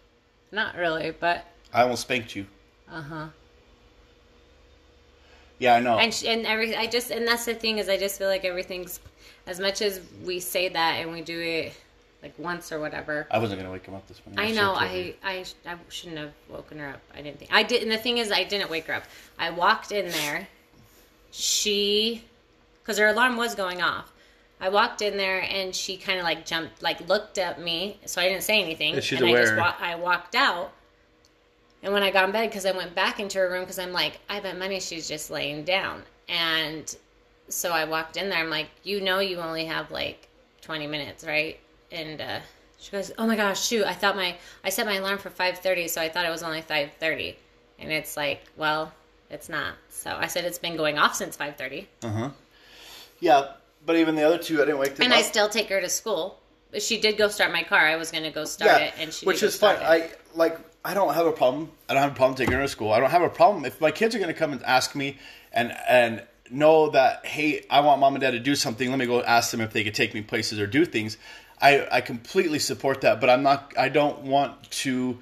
[0.53, 2.47] Not really, but i almost spanked you
[2.91, 3.27] uh huh.
[5.59, 7.97] Yeah i know And sh- and every I just and that's the thing is I
[7.97, 9.01] just feel like everything's
[9.47, 11.73] as much as we say that and we do it
[12.23, 13.27] like once or whatever.
[13.31, 14.69] i wasn't going to wake him up this morning I know.
[14.75, 14.79] told.
[14.79, 17.01] I, I sh- I shouldn't have woken her up.
[17.15, 17.83] I didn't think I did.
[17.83, 19.05] And the thing is, I didn't wake her up.
[19.39, 20.49] I walked in there.
[21.31, 22.25] She,
[22.83, 24.13] because her alarm was going off.
[24.61, 27.99] I walked in there and she kind of like jumped, like looked at me.
[28.07, 28.95] So I didn't say anything.
[28.95, 30.73] Yeah, she's and I just wa- I walked out.
[31.87, 33.93] And when I got in bed, because I went back into her room, because I'm
[33.93, 36.03] like, I bet money she's just laying down.
[36.29, 36.95] And
[37.49, 38.41] so I walked in there.
[38.41, 40.27] I'm like, you know, you only have like
[40.63, 41.61] 20 minutes, right?
[41.93, 42.41] And uh,
[42.81, 43.85] she goes, oh my gosh, shoot!
[43.85, 46.61] I thought my I set my alarm for 5:30, so I thought it was only
[46.61, 47.37] 5:30,
[47.79, 48.93] and it's like, well,
[49.31, 49.75] it's not.
[49.89, 52.31] So I said it's been going off since 5:30, Uh huh.
[53.21, 53.53] Yeah,
[53.87, 55.21] but even the other two, I didn't wake them and up.
[55.21, 56.41] I still take her to school.
[56.73, 57.79] But she did go start my car.
[57.79, 59.77] I was gonna go start it, and she which is fine.
[59.81, 60.59] I like.
[60.87, 61.73] I don't have a problem.
[61.89, 62.93] I don't have a problem taking her to school.
[62.93, 65.19] I don't have a problem if my kids are going to come and ask me
[65.53, 68.89] and and know that hey, I want mom and dad to do something.
[68.89, 71.19] Let me go ask them if they could take me places or do things.
[71.61, 73.75] I I completely support that, but I'm not.
[73.77, 75.19] I don't want to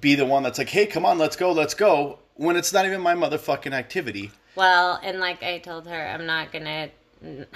[0.00, 2.20] be the one that's like, hey, come on, let's go, let's go.
[2.34, 4.30] When it's not even my motherfucking activity.
[4.54, 6.90] Well, and like I told her, I'm not gonna.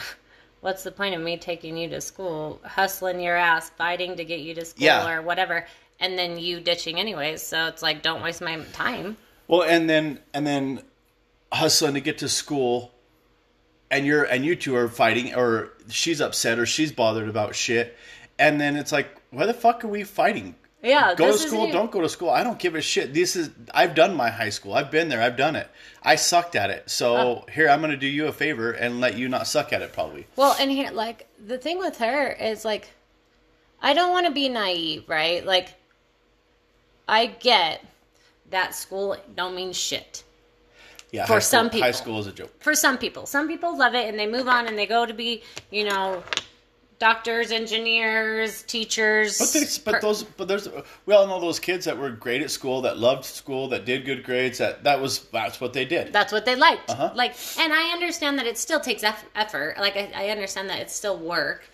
[0.63, 4.41] What's the point of me taking you to school, hustling your ass, fighting to get
[4.41, 5.09] you to school Yeah.
[5.09, 5.67] or whatever,
[6.03, 7.43] and then you ditching anyways?
[7.43, 9.17] So it's like, don't waste my time.
[9.49, 10.83] Well, and then and then
[11.53, 12.93] hustling to get to school,
[13.91, 17.97] and you're and you two are fighting, or she's upset, or she's bothered about shit,
[18.39, 20.55] and then it's like, why the fuck are we fighting?
[20.85, 22.29] Yeah, Go to school, don't go to school.
[22.31, 23.15] I don't give a shit.
[23.15, 24.75] This is I've done my high school.
[24.75, 25.23] I've been there.
[25.23, 25.69] I've done it.
[26.03, 26.91] I sucked at it.
[26.91, 27.45] So Oh.
[27.53, 29.93] here I'm going to do you a favor and let you not suck at it.
[29.93, 30.27] Probably.
[30.35, 32.91] Well, and here, like, the thing with her is, like,
[33.81, 35.47] I don't want to be naive, right?
[35.47, 35.69] Like,
[37.09, 37.85] I get
[38.51, 40.25] that school don't mean shit
[41.11, 41.27] Yeah.
[41.27, 42.53] For some school, high school is a joke.
[42.61, 43.27] for some people.
[43.27, 46.23] Some people love it and they move on and they go to be, you know,
[47.03, 49.37] doctors, engineers, teachers.
[49.37, 50.69] But, there's, but those, but there's,
[51.05, 54.07] we all know those kids that were great at school, that loved school, that did
[54.07, 54.59] good grades.
[54.59, 56.13] That that was that's what they did.
[56.13, 56.89] that's what they liked.
[56.89, 57.11] Uh-huh.
[57.15, 59.03] Like, and I understand that it still takes
[59.35, 59.75] effort.
[59.79, 61.65] Like, I, I understand that it's still work,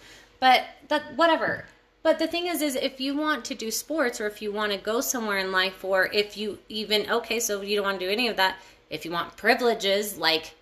[0.41, 1.67] but that whatever.
[2.09, 4.73] But the thing is, is if you want to do sports or if you want
[4.73, 8.07] to go somewhere in life, or if you even okay, so you don't want to
[8.07, 8.57] do any of that.
[8.89, 10.55] If you want privileges like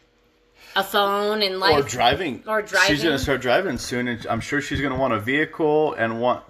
[0.74, 2.42] a phone and like or driving.
[2.48, 2.88] Or driving.
[2.88, 5.94] She's going to start driving soon, and I'm sure she's going to want a vehicle
[5.94, 6.42] and want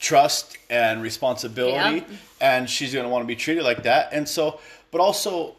[0.00, 2.10] trust and responsibility, Yep.
[2.42, 4.10] and she's going to want to be treated like that.
[4.12, 5.56] And so, but also,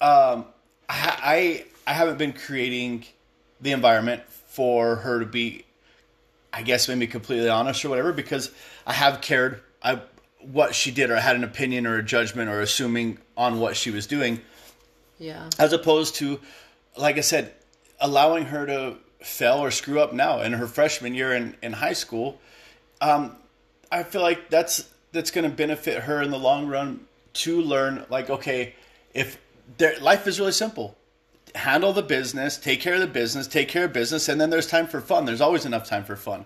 [0.00, 0.44] um,
[0.88, 3.06] I I I haven't been creating
[3.60, 5.64] the environment for her to be,
[6.52, 8.50] I guess maybe completely honest or whatever, because
[8.86, 10.00] I have cared I
[10.40, 13.76] what she did or I had an opinion or a judgment or assuming on what
[13.76, 14.40] she was doing
[15.20, 15.50] yeah.
[15.58, 16.40] as opposed to,
[16.96, 17.52] like I said,
[18.00, 21.92] allowing her to fail or screw up now in her freshman year in, in high
[21.92, 22.40] school.
[23.00, 23.36] Um,
[23.92, 28.06] I feel like that's that's going to benefit her in the long run to learn.
[28.08, 28.74] Like, okay,
[29.12, 29.38] if
[29.76, 30.96] their life is really simple,
[31.54, 34.66] handle the business, take care of the business, take care of business, and then there's
[34.66, 35.24] time for fun.
[35.24, 36.44] There's always enough time for fun,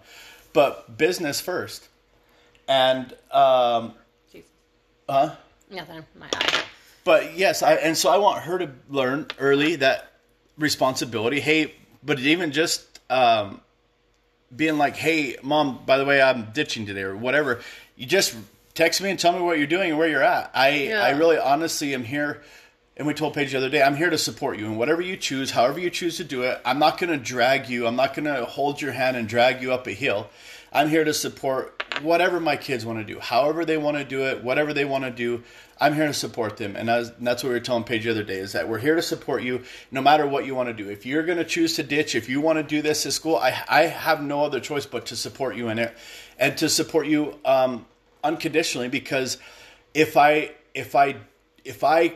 [0.52, 1.88] but business first.
[2.68, 3.94] And um,
[5.08, 5.36] huh?
[5.70, 6.04] Nothing.
[6.18, 6.62] My eye.
[7.04, 10.12] But yes, I and so I want her to learn early that
[10.56, 11.40] responsibility.
[11.40, 13.60] Hey, but even just um,
[14.54, 17.60] being like, "Hey, mom, by the way, I'm ditching today," or whatever.
[17.96, 18.34] You just
[18.72, 20.50] text me and tell me what you're doing and where you're at.
[20.54, 21.02] I Yeah.
[21.02, 22.42] I really honestly am here.
[22.96, 25.16] And we told Paige the other day, I'm here to support you and whatever you
[25.16, 26.60] choose, however you choose to do it.
[26.64, 27.88] I'm not going to drag you.
[27.88, 30.28] I'm not going to hold your hand and drag you up a hill.
[30.72, 34.22] I'm here to support whatever my kids want to do, however they want to do
[34.26, 35.42] it, whatever they want to do.
[35.80, 38.22] I'm here to support them, and that's, that's what we were telling Paige the other
[38.22, 40.88] day: is that we're here to support you, no matter what you want to do.
[40.88, 43.36] If you're going to choose to ditch, if you want to do this at school,
[43.36, 45.96] I I have no other choice but to support you in it,
[46.38, 47.86] and to support you um,
[48.22, 48.88] unconditionally.
[48.88, 49.38] Because
[49.94, 51.16] if I if I
[51.64, 52.14] if I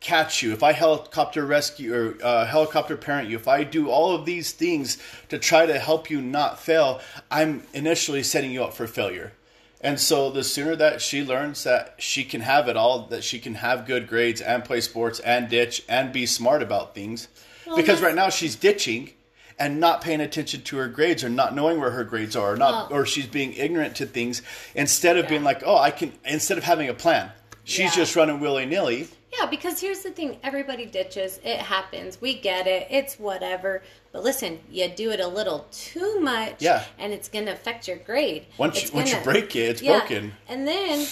[0.00, 4.14] catch you, if I helicopter rescue or uh, helicopter parent you, if I do all
[4.14, 8.74] of these things to try to help you not fail, I'm initially setting you up
[8.74, 9.32] for failure.
[9.80, 13.38] And so the sooner that she learns that she can have it all, that she
[13.38, 17.28] can have good grades and play sports and ditch and be smart about things,
[17.76, 19.10] because right now she's ditching
[19.58, 22.56] and not paying attention to her grades or not knowing where her grades are or
[22.56, 24.42] not Well- or she's being ignorant to things
[24.76, 27.32] instead of being like, "Oh, I can," instead of having a plan.
[27.64, 28.02] She's Yeah.
[28.02, 29.08] just running willy-nilly.
[29.36, 31.38] Yeah, because here's the thing everybody ditches.
[31.44, 32.20] It happens.
[32.20, 32.86] We get it.
[32.90, 33.82] It's whatever.
[34.12, 36.84] But listen, you do it a little too much, Yeah.
[36.98, 38.46] and it's going to affect your grade.
[38.56, 39.98] Once you- once you break it, it's Yeah.
[39.98, 40.34] broken.
[40.48, 41.06] And then,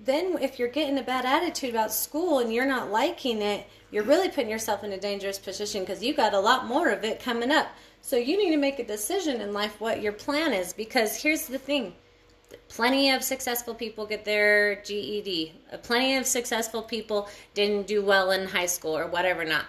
[0.00, 4.02] then if you're getting a bad attitude about school and you're not liking it, you're
[4.02, 7.20] really putting yourself in a dangerous position because you got a lot more of it
[7.20, 7.68] coming up.
[8.00, 10.72] So you need to make a decision in life what your plan is.
[10.72, 11.94] Because here's the thing:
[12.68, 15.52] plenty of successful people get their GED.
[15.72, 19.64] Uh, Plenty of successful people didn't do well in high school or whatever not.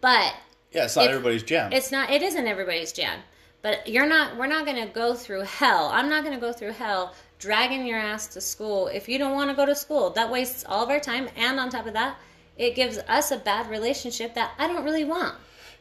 [0.00, 0.34] But
[0.72, 1.72] Yeah, it's not If- everybody's jam.
[1.72, 3.20] it's not it isn't everybody's jam.
[3.62, 5.90] But you're not we're not going to go through hell.
[5.92, 9.34] I'm not going to go through hell dragging your ass to school if you don't
[9.34, 10.10] want to go to school.
[10.10, 12.16] That wastes all of our time and on top of that,
[12.56, 15.34] it gives us a bad relationship that I don't really want.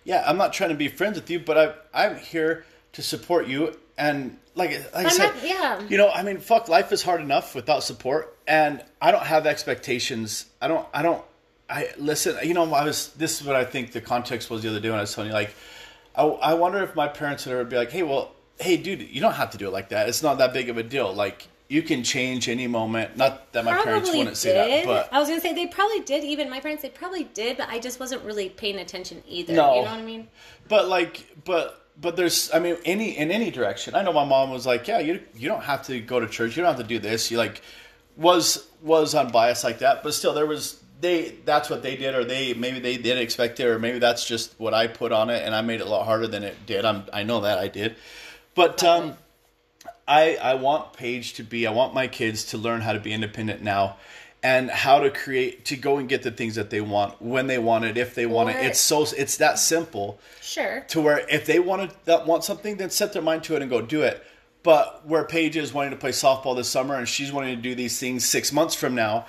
[0.04, 1.58] yeah, I'm not trying to be friends with you, but
[1.94, 3.78] I, I'm here to support you.
[3.98, 5.82] And like, like I said, not- yeah.
[5.88, 9.46] you know, I mean, fuck, life is hard enough without support, and I don't have
[9.46, 10.46] expectations.
[10.62, 11.24] I don't, I don't,
[11.70, 12.38] I listen.
[12.44, 13.10] You know, I was.
[13.14, 15.30] This is what I think the context was the other day when I was telling
[15.30, 15.54] you, like,
[16.16, 19.22] I, I wonder if my parents would ever be like, hey, well, hey, dude, you
[19.22, 20.08] don't have to do it like that.
[20.08, 21.14] It's not that big of a deal.
[21.14, 23.18] Like, you can change any moment.
[23.18, 24.38] Not that my parents wouldn't did.
[24.38, 26.24] say that, but I was gonna say they probably did.
[26.24, 29.54] Even my parents, they probably did, but I just wasn't really paying attention either.
[29.54, 29.76] No.
[29.76, 30.28] You know what I mean?
[30.68, 33.96] But like, but but there's, I mean, any in any direction.
[33.96, 36.56] I know my mom was like, yeah, you you don't have to go to church.
[36.56, 37.32] You don't have to do this.
[37.32, 37.62] You like
[38.18, 42.24] was was unbiased like that, but still there was they that's what they did, or
[42.24, 45.44] they maybe they didn't expect it, or maybe that's just what I put on it,
[45.44, 46.86] and I made it a lot harder than it did.
[46.86, 47.96] I'm I know that I did,
[48.54, 49.18] but um,
[50.08, 51.68] I I want Paige to be.
[51.68, 53.98] I want my kids to learn how to be independent now.
[54.46, 57.58] And how to create to go and get the things that they want when they
[57.58, 58.58] want it, if they want it.
[58.58, 60.86] It's so it's that simple Sure.
[60.90, 63.64] to where if they want to that want something, then set their mind to it
[63.64, 64.24] and go do it.
[64.62, 67.74] But where Paige is wanting to play softball this summer and she's wanting to do
[67.74, 69.26] these things six months from now,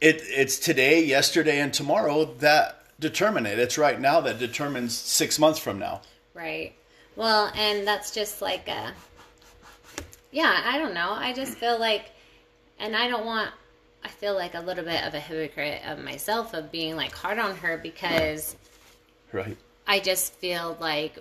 [0.00, 3.58] it it's today, yesterday, and tomorrow that determine it.
[3.58, 6.02] It's right now that determines six months from now.
[6.34, 6.72] Right.
[7.16, 8.92] Well, and that's just like a.
[10.30, 11.10] Yeah, I don't know.
[11.10, 12.12] I just feel like,
[12.78, 13.50] and I don't want.
[14.04, 17.38] I feel like a little bit of a hypocrite of myself of being like hard
[17.38, 18.56] on her because
[19.32, 19.56] Right.
[19.86, 21.18] I just feel like,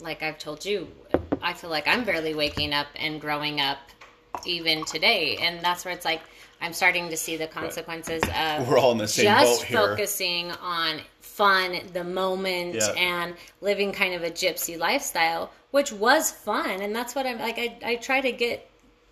[0.00, 0.88] like I've told you,
[1.40, 3.78] I feel like I'm barely waking up and growing up
[4.46, 5.36] even today.
[5.40, 6.20] And that's where it's like,
[6.60, 9.78] I'm starting to see the consequences of We're all in the same just boat here.
[9.78, 12.90] focusing on fun, the moment, Yeah.
[12.96, 16.80] and living kind of a gypsy lifestyle, which was fun.
[16.80, 18.68] And that's what I'm like, I, I try to get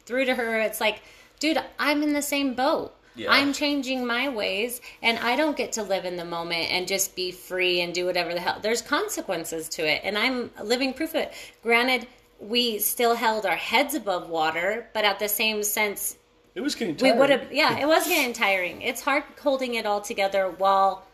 [0.06, 0.60] through to her.
[0.60, 1.02] It's like,
[1.38, 2.94] dude, I'm in the same boat.
[3.20, 3.30] Yeah.
[3.30, 7.14] I'm changing my ways and I don't get to live in the moment and just
[7.14, 8.58] be free and do whatever the hell.
[8.62, 11.34] There's consequences to it and I'm living proof of it.
[11.62, 12.06] Granted,
[12.38, 16.16] we still held our heads above water, but at the same sense,
[16.54, 17.18] It was getting we tiring.
[17.18, 18.80] would have, yeah, it was getting tiring.
[18.80, 21.04] It's hard holding it all together while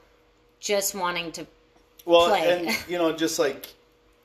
[0.60, 1.46] just wanting to,
[2.04, 2.66] well, play.
[2.68, 3.66] and you know, just like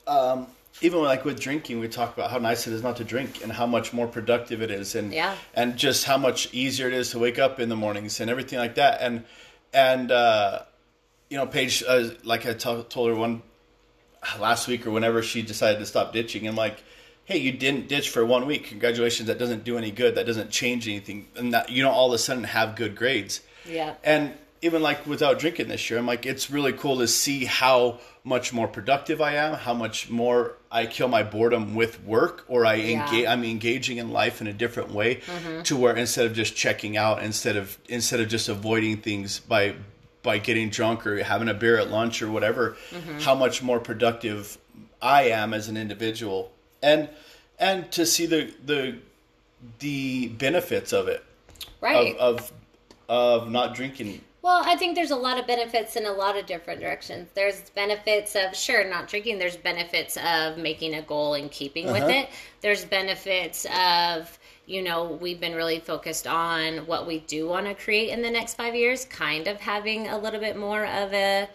[0.06, 0.46] um,
[0.80, 3.52] even like with drinking, we talk about how nice it is not to drink and
[3.52, 5.36] how much more productive it is, and Yeah.
[5.54, 8.58] and just how much easier it is to wake up in the mornings and everything
[8.58, 9.00] like that.
[9.00, 9.24] And
[9.72, 10.62] and uh,
[11.30, 13.42] you know, Paige, uh, like I told her one
[14.38, 16.82] last week or whenever she decided to stop ditching, I'm like.
[17.24, 18.64] Hey, you didn't ditch for one week.
[18.66, 19.28] Congratulations.
[19.28, 20.16] That doesn't do any good.
[20.16, 21.28] That doesn't change anything.
[21.36, 23.40] And that you don't all of a sudden have good grades.
[23.64, 23.94] yeah.
[24.02, 27.98] And even like without drinking this year, I'm like, it's really cool to see how
[28.24, 32.64] much more productive I am, how much more I kill my boredom with work, or
[32.64, 33.02] I Yeah.
[33.04, 33.26] engage.
[33.26, 35.62] I'm engaging in life in a different way, mm-hmm.
[35.62, 39.74] to where instead of just checking out, instead of instead of just avoiding things by
[40.22, 43.18] by getting drunk or having a beer at lunch or whatever, mm-hmm.
[43.18, 44.56] how much more productive
[45.02, 47.08] I am as an individual, and
[47.58, 48.98] and to see the the
[49.80, 51.24] the benefits of it
[51.80, 52.16] Right.
[52.16, 52.52] of, of
[53.42, 54.20] of not drinking.
[54.42, 57.28] Well, I think there's a lot of benefits in a lot of different directions.
[57.34, 59.38] There's benefits of sure not drinking.
[59.38, 62.08] There's benefits of making a goal and keeping with Uh-huh.
[62.22, 62.28] it.
[62.60, 67.74] There's benefits of you know we've been really focused on what we do want to
[67.74, 69.04] create in the next five years.
[69.04, 71.48] Kind of having a little bit more of a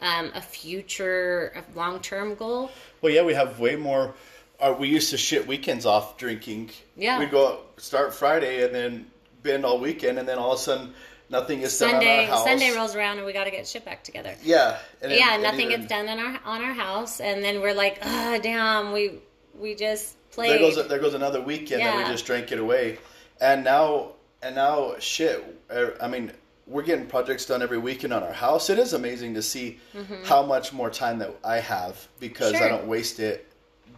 [0.00, 2.70] um, a future long term goal.
[3.02, 4.14] Well, yeah, we have way more.
[4.60, 6.70] Uh, we used to shit weekends off drinking.
[6.94, 7.18] Yeah.
[7.18, 9.10] we'd go out, start Friday and then
[9.42, 10.94] bend all weekend, and then all of a sudden
[11.30, 12.44] nothing is done Sunday on our house.
[12.44, 14.34] Sunday rolls around and we got to get shit back together.
[14.42, 17.60] Yeah, and yeah, and nothing even- gets done in our on our house, and then
[17.60, 19.20] we're like, ah, damn, we
[19.58, 20.50] we just played.
[20.50, 22.98] There goes there goes another weekend that we just drank it away,
[23.40, 24.12] and now
[24.42, 25.42] and now shit.
[25.70, 26.32] er, I mean,
[26.66, 28.70] we're getting projects done every weekend on our house.
[28.70, 29.78] It is amazing to see
[30.24, 32.68] how much more time that I have because I Mm-hmm.
[32.76, 33.46] Don't waste it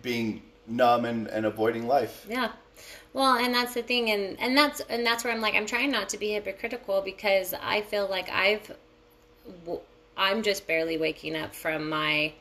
[0.03, 2.25] being numb and, and avoiding life.
[2.29, 2.53] Yeah.
[3.15, 5.91] Well, and that's the thing, and and that's and that's where I'm like I'm trying
[5.91, 8.73] not to be hypocritical because I feel like I've
[10.17, 12.33] I'm just barely waking up from my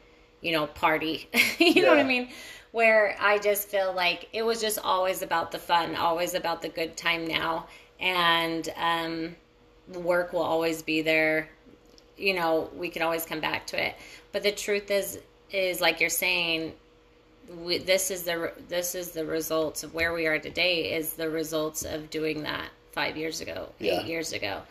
[0.42, 1.30] you know party.
[1.60, 2.30] you know what I mean?
[2.72, 6.70] Where I just feel like it was just always about the fun, always about the
[6.70, 7.68] good time now,
[8.00, 9.36] and um,
[10.00, 11.50] work will always be there.
[12.18, 13.96] You know, we can always come back to it.
[14.32, 15.20] But the truth is,
[15.52, 16.74] is like you're saying,
[17.64, 21.30] we, this is the this is the results of where we are today is the
[21.30, 24.00] results of doing that five years ago Yeah.
[24.02, 24.62] eight years ago.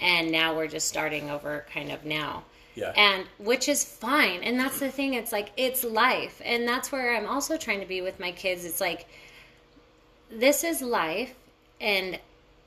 [0.00, 2.44] And now we're just starting over kind of now.
[2.74, 2.92] Yeah.
[2.96, 4.42] and which is fine.
[4.42, 5.12] And that's the thing.
[5.14, 6.40] It's like it's life.
[6.42, 8.64] And that's where i'm also trying to be with my kids.
[8.64, 9.06] It's like
[10.30, 11.34] this is life.
[11.80, 12.18] And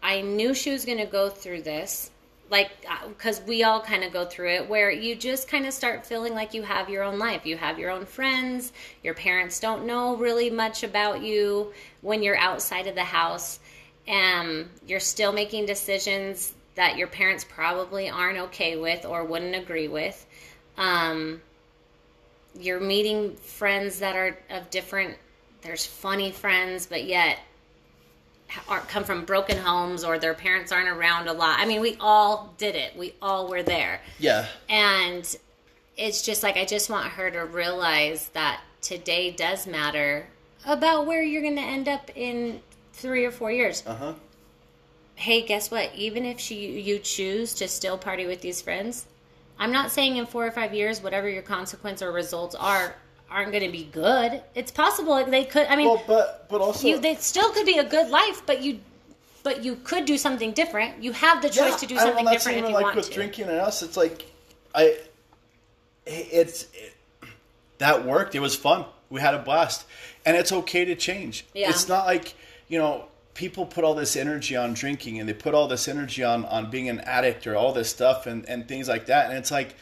[0.04, 2.12] i knew she was going to go through this
[2.49, 2.69] like
[3.10, 6.34] because we all kind of go through it where you just kind of start feeling
[6.34, 7.45] like you have your own life.
[7.45, 8.71] You have your own friends.
[9.03, 13.60] Your parents don't know really much about you when you're outside of the house.
[14.08, 19.88] And you're still making decisions that your parents probably aren't okay with or wouldn't agree
[19.88, 20.23] with.
[20.77, 21.41] Um,
[22.60, 25.17] you're meeting friends that are of different
[25.62, 27.39] there's funny friends but yet
[28.67, 31.60] aren't come from broken homes or their parents aren't around a lot.
[31.60, 32.95] I mean, we all did it.
[32.95, 34.01] We all were there.
[34.19, 34.45] Yeah.
[34.69, 35.36] And
[35.97, 40.27] it's just like I just want her to realize that today does matter
[40.65, 42.62] about where you're going to end up in
[42.93, 43.84] 3 or 4 years.
[43.86, 44.13] Uh-huh.
[45.15, 45.93] Hey, guess what?
[45.95, 49.05] Even if she, you choose to still party with these friends,
[49.58, 52.95] I'm not saying in 4 or 5 years whatever your consequence or results are
[53.36, 54.41] aren't going to be good.
[54.56, 55.67] It's possible they could.
[55.67, 58.62] I mean, Well, but but also you they still could be a good life, but
[58.63, 58.80] you
[59.43, 61.04] but you could do something different.
[61.04, 63.13] You have the choice to do something different if you like want with to.
[63.13, 63.84] drinking and us.
[63.84, 64.26] It's like
[64.74, 64.98] I,
[66.06, 66.95] it's it,
[67.78, 68.36] that worked.
[68.36, 68.86] It was fun.
[69.10, 69.86] We had a blast,
[70.26, 71.45] and it's okay to change.
[71.54, 71.69] Yeah.
[71.69, 72.36] It's not like
[72.69, 76.24] you know people put all this energy on drinking and they put all this energy
[76.24, 79.30] on on being an addict or all this stuff and and things like that.
[79.30, 79.76] And it's like.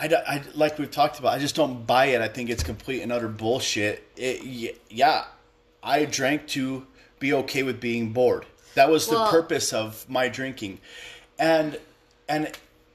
[0.00, 1.32] I, I- like we've talked about.
[1.34, 2.20] I just don't buy it.
[2.20, 4.06] I think it's complete and utter bullshit.
[4.16, 5.24] It, yeah,
[5.82, 6.86] I drank to
[7.18, 8.46] be okay with being bored.
[8.74, 10.80] That was the Well- purpose of my drinking,
[11.38, 11.78] and
[12.28, 12.50] and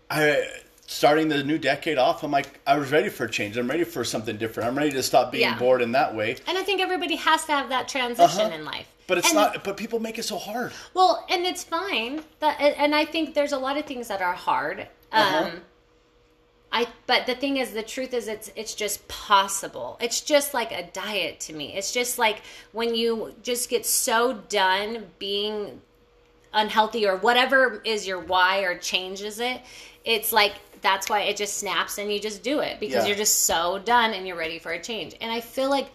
[0.10, 0.48] I
[0.88, 2.24] starting the new decade off.
[2.24, 3.58] I'm like I was ready for a change.
[3.58, 4.70] I'm ready for something different.
[4.70, 5.58] I'm ready to stop being Yeah.
[5.58, 6.38] bored in that way.
[6.48, 8.56] And I think everybody has to have that transition Uh-huh.
[8.56, 8.88] in life.
[9.08, 9.63] But it's And- not.
[9.63, 10.72] But people make it so hard.
[10.94, 12.24] Well, and it's fine.
[12.39, 14.88] That and I think there's a lot of things that are hard.
[15.12, 15.46] Uh-huh.
[15.46, 15.62] Um
[16.76, 19.98] I but the thing is the truth is it's it's just possible.
[20.02, 21.74] It's just like a diet to me.
[21.74, 22.42] It's just like
[22.74, 25.80] when you just get so done being
[26.54, 29.62] unhealthy or whatever is your why or changes it.
[30.04, 33.08] It's like that's why it just snaps and you just do it because Yeah.
[33.08, 35.16] you're just so done and you're ready for a change.
[35.22, 35.88] And I feel like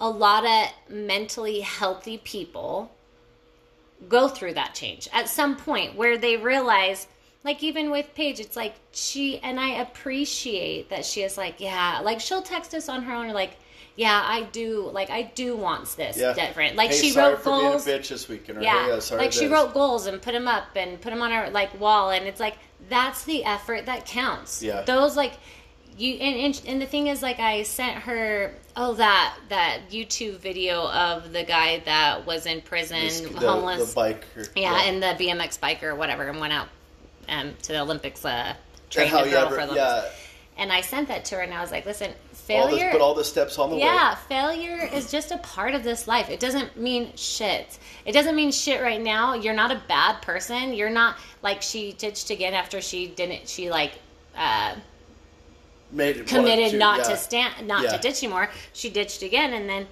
[0.00, 2.90] a lot of mentally healthy people
[4.08, 7.06] go through that change at some point where they realize
[7.44, 12.00] like even with Paige, it's like she and I appreciate that she is like, yeah,
[12.02, 13.56] like she'll text us on her own, like,
[13.96, 16.32] yeah, I do, like I do wants this Yeah.
[16.32, 16.76] different.
[16.76, 18.58] Like Hey, she wrote for goals, being a bitch this weekend.
[18.58, 19.50] Or, yeah, hey, sorry like she this.
[19.52, 22.40] wrote goals and put them up and put them on her like wall, and it's
[22.40, 22.56] like
[22.88, 24.62] that's the effort that counts.
[24.62, 24.82] Yeah.
[24.82, 25.32] those like
[25.96, 30.36] you and, and and the thing is like I sent her oh that that YouTube
[30.38, 34.48] video of the guy that was in prison This- homeless the biker.
[34.54, 36.68] yeah, and the BMX biker or whatever, and went out
[37.28, 38.54] um, to the Olympics, uh,
[38.94, 39.76] how a you ever, for Olympics.
[39.76, 40.04] yeah,
[40.56, 42.38] And I sent that to her, and I was like, "Listen, all this,
[42.78, 43.82] failure, put all the steps on the way.
[43.82, 44.18] yeah, way.
[44.28, 46.30] failure is just a part of this life.
[46.30, 47.78] It doesn't mean shit.
[48.06, 49.34] It doesn't mean shit right now.
[49.34, 50.72] You're not a bad person.
[50.72, 53.48] You're not like she ditched again after she didn't.
[53.48, 53.92] She like."
[54.36, 54.74] Uh,
[55.90, 57.04] Made it committed wanted not yeah.
[57.04, 57.92] to stand not Yeah.
[57.96, 59.86] to ditch anymore she ditched again and then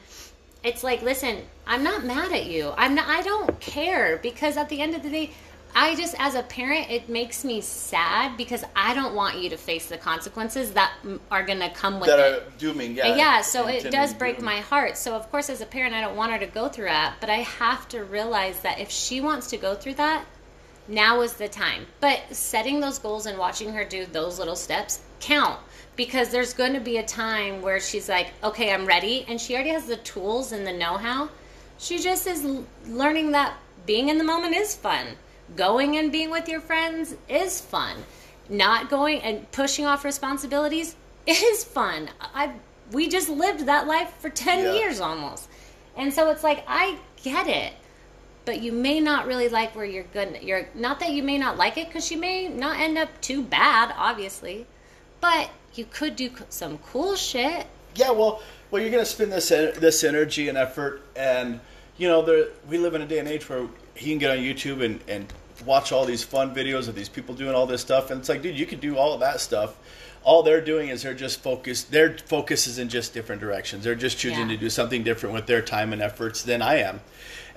[0.63, 4.69] it's like listen i'm not mad at you i'm not i don't care because at
[4.69, 5.31] the end of the day
[5.75, 9.57] i just as a parent it makes me sad because i don't want you to
[9.57, 10.93] face the consequences that
[11.31, 12.97] are going to come with that it are dooming.
[12.97, 14.45] Yeah, and yeah, so it does break doom.
[14.45, 14.97] my heart.
[14.97, 17.31] So of course, as a parent, I don't want her to go through that, but
[17.31, 20.25] I have to realize that if she wants to go through that,
[20.89, 21.87] now is the time.
[22.01, 25.59] But setting those goals and watching her do those little steps count
[25.97, 29.55] because there's going to be a time where she's like, okay, I'm ready, and she
[29.55, 31.31] already has the tools and the know-how.
[31.79, 32.45] She just is
[32.87, 33.55] learning that
[33.87, 35.07] being in the moment is fun.
[35.55, 37.97] Going and being with your friends is fun.
[38.49, 42.09] Not going and pushing off responsibilities is fun.
[42.35, 42.53] I
[42.93, 44.73] we just lived that life for 10 Yeah.
[44.75, 45.49] years almost.
[45.97, 47.73] And so it's like I get it.
[48.45, 50.39] But you may not really like where you're good.
[50.43, 53.43] You're not that you may not like it because you may not end up too
[53.43, 54.67] bad, obviously.
[55.21, 57.67] But you could do some cool shit.
[57.97, 61.61] Yeah, well, well, you're gonna spend this this energy and effort, and
[61.97, 64.39] you know, there we live in a day and age where he can get on
[64.39, 65.27] YouTube and and
[65.65, 68.43] watch all these fun videos of these people doing all this stuff, and it's like,
[68.43, 69.75] dude, you could do all of that stuff.
[70.23, 71.91] All they're doing is they're just focused.
[71.93, 73.85] Their focus is in just different directions.
[73.85, 74.57] They're just choosing Yeah.
[74.57, 77.01] to do something different with their time and efforts than I am,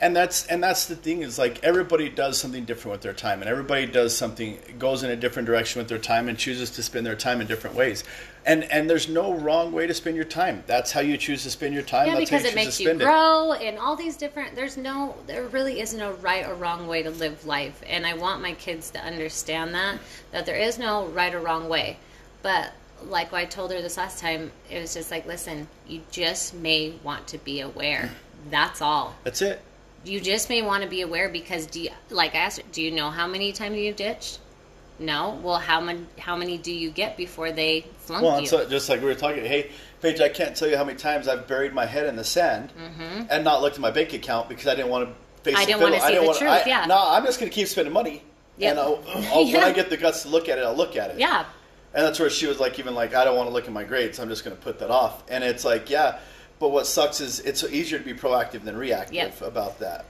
[0.01, 3.41] and that's and that's the thing is like everybody does something different with their time,
[3.41, 6.83] and everybody does something goes in a different direction with their time and chooses to
[6.83, 8.03] spend their time in different ways.
[8.45, 10.63] And and there's no wrong way to spend your time.
[10.67, 12.07] That's how you choose to spend your time.
[12.07, 13.05] Yeah, That's because how it makes to you spend it.
[13.05, 14.55] grow and all these different.
[14.55, 18.13] There's no, there really is no right or wrong way to live life, and I
[18.13, 19.99] want my kids to understand that
[20.31, 21.97] that there is no right or wrong way.
[22.41, 22.71] But
[23.05, 26.93] like I told her this last time, it was just like, listen, you just may
[27.03, 28.09] want to be aware.
[28.49, 29.15] That's all.
[29.23, 29.61] That's it.
[30.05, 32.91] You just may want to be aware because do you, like I asked, do you
[32.91, 34.39] know how many times you've ditched?
[34.97, 35.39] No.
[35.43, 38.47] Well, how many how many do you get before they flunk Well, you?
[38.47, 39.71] so just like we were talking, hey,
[40.01, 42.71] Paige, I can't tell you how many times I've buried my head in the sand
[43.29, 45.57] and not looked at my bank account because I didn't want to face Mm-hmm.
[45.57, 46.09] I the didn't wanna fiddle.
[46.09, 46.85] see the wanna- truth, I- yeah.
[46.85, 48.23] No, I'm just going to keep spending money.
[48.57, 48.71] Yep.
[48.71, 51.11] And I'll, I'll, when I get the guts to look at it, I'll look at
[51.11, 51.17] it.
[51.19, 51.45] yeah.
[51.93, 53.83] And that's where she was like, even like, I don't want to look at my
[53.85, 54.19] grades.
[54.19, 55.23] I'm just going to put that off.
[55.29, 56.19] And it's like, yeah.
[56.59, 59.41] But what sucks is it's easier to be proactive than reactive Yep.
[59.41, 60.05] about that.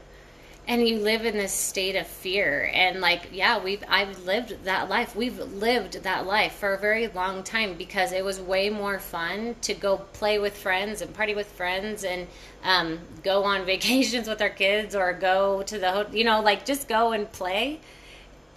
[0.68, 4.88] and you live in this state of fear and like yeah we've i've lived that
[4.90, 9.00] life we've lived that life for a very long time because it was way more
[9.00, 12.28] fun to go play with friends and party with friends and
[12.64, 16.88] um, go on vacations with our kids or go to the you know like just
[16.88, 17.80] go and play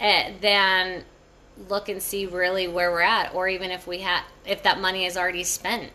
[0.01, 1.03] uh, than
[1.69, 5.05] look and see really where we're at or even if we had if that money
[5.05, 5.89] is already spent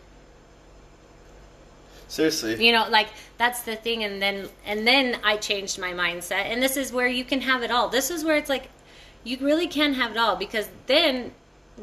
[2.09, 2.65] Seriously.
[2.65, 3.07] you know like
[3.37, 7.07] that's the thing and then and then i changed my mindset and this is where
[7.07, 8.69] you can have it all this is where it's like
[9.23, 11.31] you really can have it all because then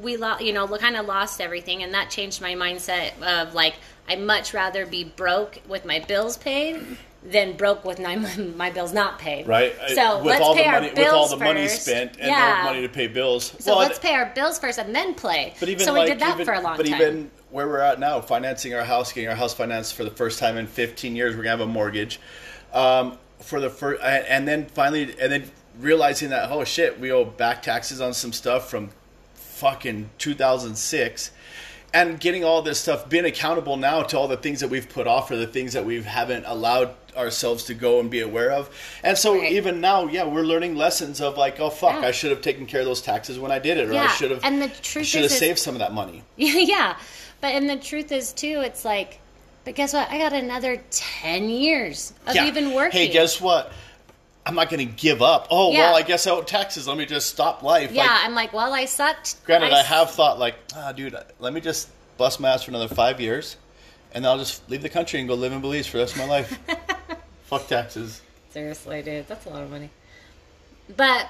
[0.03, 3.75] we lo- you know kind of lost everything and that changed my mindset of like
[4.09, 6.81] i'd much rather be broke with my bills paid
[7.23, 8.15] than broke with my,
[8.57, 9.75] my bills not paid Right?
[9.95, 11.83] so with let's all pay the our money, bills with all the money first.
[11.83, 12.59] spent and yeah.
[12.63, 13.53] no money to pay bills.
[13.59, 16.11] so Well, let's pay our bills first and then play But even so like, we
[16.11, 18.85] did that even, for a long but time even where we're at now, financing our
[18.85, 21.61] house, getting our house financed for the first time in 15 years, we're gonna have
[21.61, 22.21] a mortgage.
[22.73, 27.25] Um, for the first, and then finally, and then realizing that oh shit, we owe
[27.25, 28.91] back taxes on some stuff from
[29.57, 31.31] fucking 2006.
[31.95, 35.07] And getting all this stuff, being accountable now to all the things that we've put
[35.07, 38.69] off or the things that we haven't allowed ourselves to go and be aware of.
[39.03, 39.53] And so Right.
[39.53, 42.09] even now, yeah, we're learning lessons of like, oh fuck, Yeah.
[42.09, 44.31] I should have taken care of those taxes when I did it, or I should
[44.31, 46.23] have, and the truth should have is- saved some of that money.
[46.37, 46.97] Yeah, yeah.
[47.41, 49.21] But and the truth is too, it's like,
[49.65, 50.11] but guess what?
[50.11, 52.47] I got another ten years of Yeah.
[52.47, 53.01] even working.
[53.01, 53.73] Hey, guess what?
[54.47, 55.49] I'm not going to give up.
[55.51, 55.81] Oh Yeah.
[55.81, 56.87] well, I guess I owe taxes.
[56.87, 57.91] Let me just stop life.
[57.91, 59.45] Yeah, Like, I'm like, well, I sucked.
[59.45, 62.89] granted, I have thought like, ah, dude, let me just bust my ass for another
[62.95, 63.57] five years,
[64.13, 66.13] and then I'll just leave the country and go live in Belize for the rest
[66.15, 66.59] of my life.
[67.43, 68.23] Fuck taxes.
[68.51, 69.91] Seriously, dude, that's a lot of money.
[70.97, 71.29] But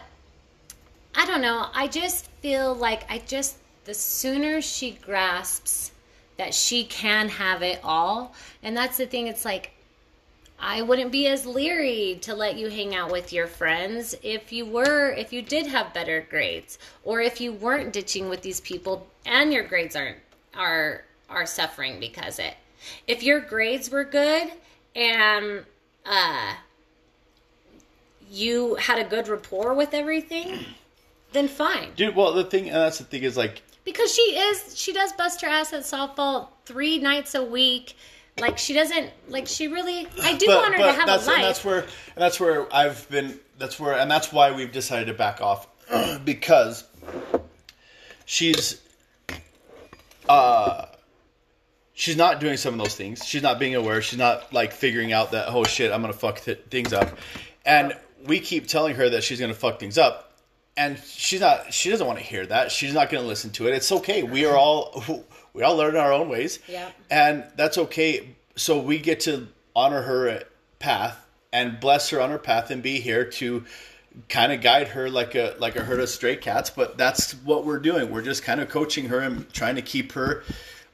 [1.15, 1.67] I don't know.
[1.75, 3.57] I just feel like I just
[3.87, 5.93] the sooner she grasps
[6.37, 9.27] that she can have it all, and that's the thing.
[9.27, 9.73] It's like
[10.59, 14.65] I wouldn't be as leery to let you hang out with your friends if you
[14.67, 19.07] were if you did have better grades or if you weren't ditching with these people
[19.27, 20.19] and your grades aren't
[20.55, 22.55] are are suffering because it.
[23.07, 24.51] If your grades were good
[24.95, 25.65] and
[26.05, 26.55] uh
[28.31, 30.65] you had a good rapport with everything,
[31.33, 31.93] then fine.
[31.97, 35.13] Dude, well, the thing, and that's the thing is like, Because she is, she does
[35.13, 37.97] bust her ass at softball three nights a week.
[38.39, 40.07] Like she doesn't, like she really.
[40.23, 41.37] I do want her to have that's, a life.
[41.37, 43.41] And that's where, and that's where I've been.
[43.59, 45.67] That's where, and that's why we've decided to back off
[46.25, 46.85] because
[48.27, 48.83] she's,
[50.29, 50.85] uh,
[51.95, 53.25] she's not doing some of those things.
[53.25, 54.03] She's not being aware.
[54.03, 57.17] She's not like figuring out that oh shit, I'm gonna fuck th- things up,
[57.65, 60.35] and we keep telling her that she's gonna fuck things up,
[60.77, 61.73] and she's not.
[61.73, 62.71] She doesn't want to hear that.
[62.71, 63.73] She's not gonna listen to it.
[63.73, 64.23] It's okay.
[64.23, 65.25] We are all
[65.57, 66.91] we all learn our own ways, Yeah.
[67.11, 68.37] and that's okay.
[68.57, 70.43] So we get to honor her
[70.79, 71.19] path
[71.53, 73.65] and bless her on her path and be here to
[74.29, 77.67] kind of guide her like a like a herd of stray cats but that's what
[77.67, 80.43] we're doing we're just kind of coaching her and trying to keep her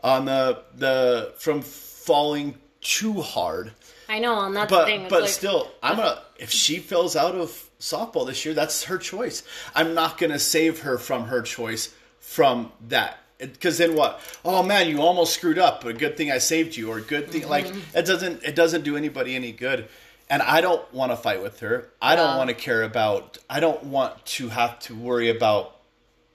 [0.02, 3.70] on the the from falling too hard
[4.08, 5.00] I know, and that's but the thing.
[5.02, 8.82] It's but like- still i'm gonna if she falls out of softball this year that's
[8.84, 13.20] her choice i'm not gonna save her from her choice from that
[13.52, 14.20] because then what?
[14.44, 15.82] Oh man you almost screwed up.
[15.84, 17.96] But good thing i saved you or good thing like Mm-hmm.
[17.98, 19.88] it doesn't it doesn't do anybody any good.
[20.30, 21.88] And i don't want to fight with her.
[22.00, 25.76] I don't want to care about i don't want to have to worry about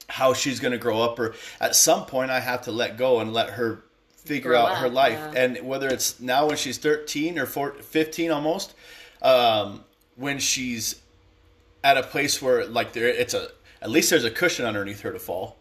[0.09, 3.19] how she's going to grow up or at some point i have to let go
[3.19, 5.17] and let her figure out her life.
[5.33, 5.41] yeah.
[5.43, 8.73] and whether it's now when she's 13 or 14, 15 almost
[9.21, 9.83] um,
[10.15, 11.01] when she's
[11.83, 13.49] at a place where like there it's a
[13.81, 15.57] at least there's a cushion underneath her to fall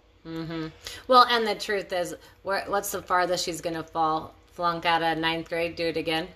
[1.07, 4.35] well, and the truth is, where, what's the farthest she's gonna fall?
[4.53, 6.29] Flunk out of ninth grade, do it again.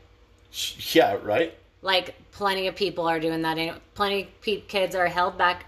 [0.94, 3.80] yeah right Like plenty of people are doing that.
[3.94, 5.66] Plenty of pe- kids are held back.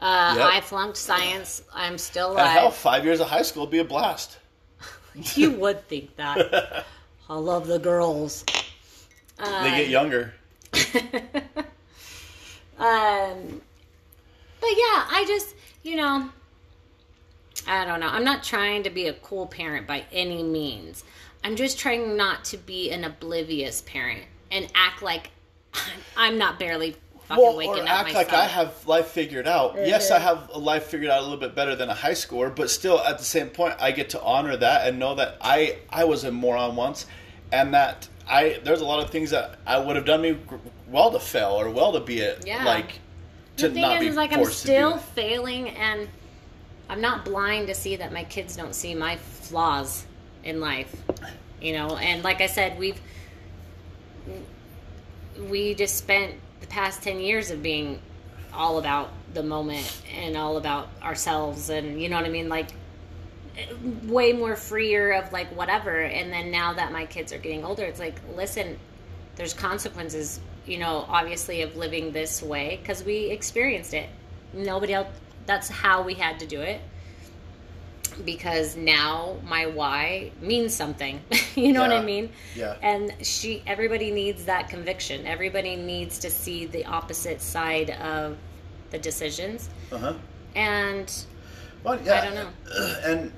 [0.00, 0.46] Uh, Yep.
[0.52, 1.62] I flunked science.
[1.72, 4.38] I'm still and hell five years of high school would be a blast
[5.34, 6.84] you would think that.
[7.30, 8.44] I love the girls.
[9.38, 10.34] they get younger
[12.76, 13.60] Um,
[14.60, 15.54] but yeah, I just,
[15.84, 16.28] you know,
[17.66, 18.08] I don't know.
[18.08, 21.04] I'm not trying to be a cool parent by any means.
[21.42, 25.30] I'm just trying not to be an oblivious parent and act like
[26.16, 26.96] I'm not barely
[27.28, 28.32] fucking well, waking or up act myself.
[28.32, 29.74] like I have life figured out.
[29.76, 30.22] Yes, I Mhm.
[30.22, 33.00] have a life figured out a little bit better than a high schooler, but still,
[33.00, 36.24] at the same point, I get to honor that and know that I I was
[36.24, 37.06] a moron once,
[37.50, 40.36] and that I there's a lot of things that I would have done me
[40.88, 42.64] well to fail or well to be it Yeah.
[42.64, 43.00] like
[43.56, 46.08] to the thing not is, be is like I'm still failing, and
[46.94, 50.06] I'm not blind to see that my kids don't see my flaws
[50.44, 50.94] in life.
[51.60, 53.00] You know, and like I said, we've
[55.50, 58.00] we just spent the past ten years of being
[58.52, 62.68] all about the moment and all about ourselves, and you know what I mean, like
[64.04, 66.02] way more freer of like whatever.
[66.02, 68.78] And then now that my kids are getting older, it's like, listen,
[69.34, 74.08] there's consequences, you know, obviously of living this way because we experienced it.
[74.52, 75.08] Nobody else,
[75.46, 76.80] that's how we had to do it.
[78.24, 81.20] Because now my why means something.
[81.56, 82.30] you know what I mean?
[82.54, 82.76] Yeah.
[82.80, 85.26] And she, everybody needs that conviction.
[85.26, 88.36] Everybody needs to see the opposite side of
[88.90, 89.68] the decisions.
[89.90, 90.14] Uh huh.
[90.54, 91.12] And
[91.82, 93.00] Well, yeah, I don't know.
[93.04, 93.32] and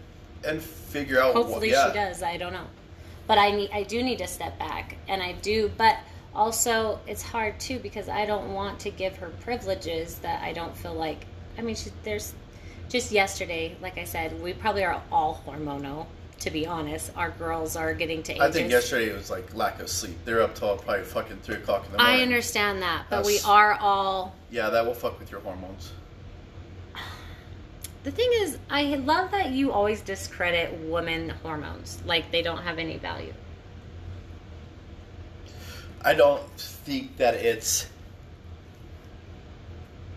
[0.46, 1.34] and figure out.
[1.34, 1.88] what, hopefully yeah.
[1.88, 2.66] she does i don't know
[3.26, 5.96] but i need i do need to step back and i do but
[6.34, 10.76] also it's hard too because i don't want to give her privileges that i don't
[10.76, 11.26] feel like
[11.58, 12.34] i mean she, there's
[12.88, 16.06] just yesterday like i said we probably are all hormonal
[16.38, 19.54] to be honest our girls are getting to ages I think yesterday it was like
[19.54, 20.16] lack of sleep.
[20.26, 22.20] They're up till probably fucking three o'clock in the morning.
[22.20, 25.92] I understand that but we are all Yeah, that will fuck with your hormones.
[28.04, 32.78] the thing is i love that you always discredit women hormones like they don't have
[32.78, 33.32] any value
[36.02, 37.88] I don't think that it's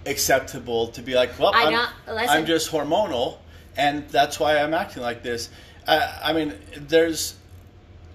[0.06, 3.38] acceptable to be like, well, I I'm, not- I'm just hormonal,
[3.78, 5.50] and that's why I'm acting like this.
[5.88, 7.36] I, I mean, there's,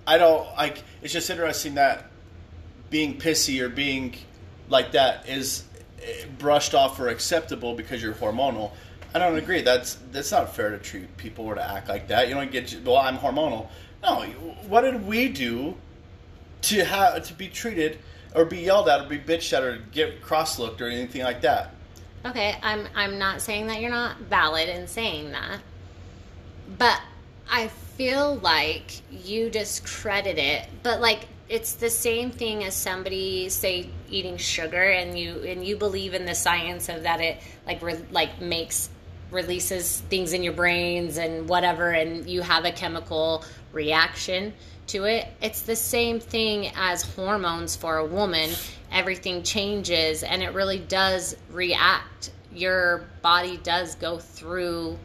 [0.06, 0.82] I don't like.
[1.02, 2.10] It's just interesting that
[2.90, 4.14] being pissy or being
[4.68, 5.64] like that is
[6.02, 8.72] eh, brushed off or acceptable because you're hormonal.
[9.14, 9.62] I don't agree.
[9.62, 12.28] That's that's not fair to treat people or to act like that.
[12.28, 12.96] You don't get well.
[12.96, 13.68] I'm hormonal.
[14.02, 14.22] No.
[14.68, 15.76] What did we do
[16.62, 17.98] to have to be treated
[18.34, 21.40] or be yelled at or be bitched at or get cross looked or anything like
[21.42, 21.74] that?
[22.26, 25.60] Okay, I'm I'm not saying that you're not valid in saying that.
[26.78, 27.00] But
[27.50, 30.68] I feel like you discredit it.
[30.82, 35.76] But like it's the same thing as somebody say eating sugar and you and you
[35.76, 38.88] believe in the science of that it like re, like makes
[39.30, 44.54] releases things in your brains and whatever and you have a chemical reaction
[44.88, 45.26] to it.
[45.40, 48.50] It's the same thing as hormones for a woman.
[48.92, 52.30] Everything changes and it really does react.
[52.52, 54.98] Your body does go through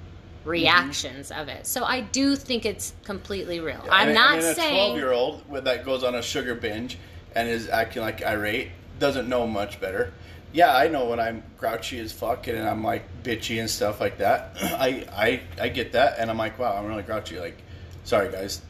[0.46, 1.66] reactions of it.
[1.68, 3.84] So I do think it's completely real.
[3.90, 6.22] I I'm mean- not I mean, a saying twelve year old that goes on a
[6.22, 6.98] sugar binge
[7.36, 8.70] and is acting like irate
[9.00, 10.14] doesn't know much better.
[10.52, 14.18] Yeah, I know when I'm grouchy as fuck and I'm like bitchy and stuff like
[14.18, 14.56] that.
[14.62, 17.40] I I I get that and I'm like, wow, I'm really grouchy.
[17.40, 17.58] Like,
[18.04, 18.62] sorry guys.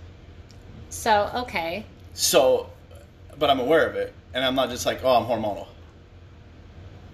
[0.90, 1.86] So okay.
[2.14, 2.70] So,
[3.38, 5.68] but I'm aware of it and I'm not just like, oh, I'm hormonal.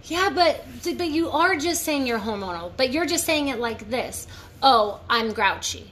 [0.04, 3.90] Yeah, but but you are just saying you're hormonal, but you're just saying it like
[3.90, 4.28] this.
[4.62, 5.92] Oh, I'm grouchy.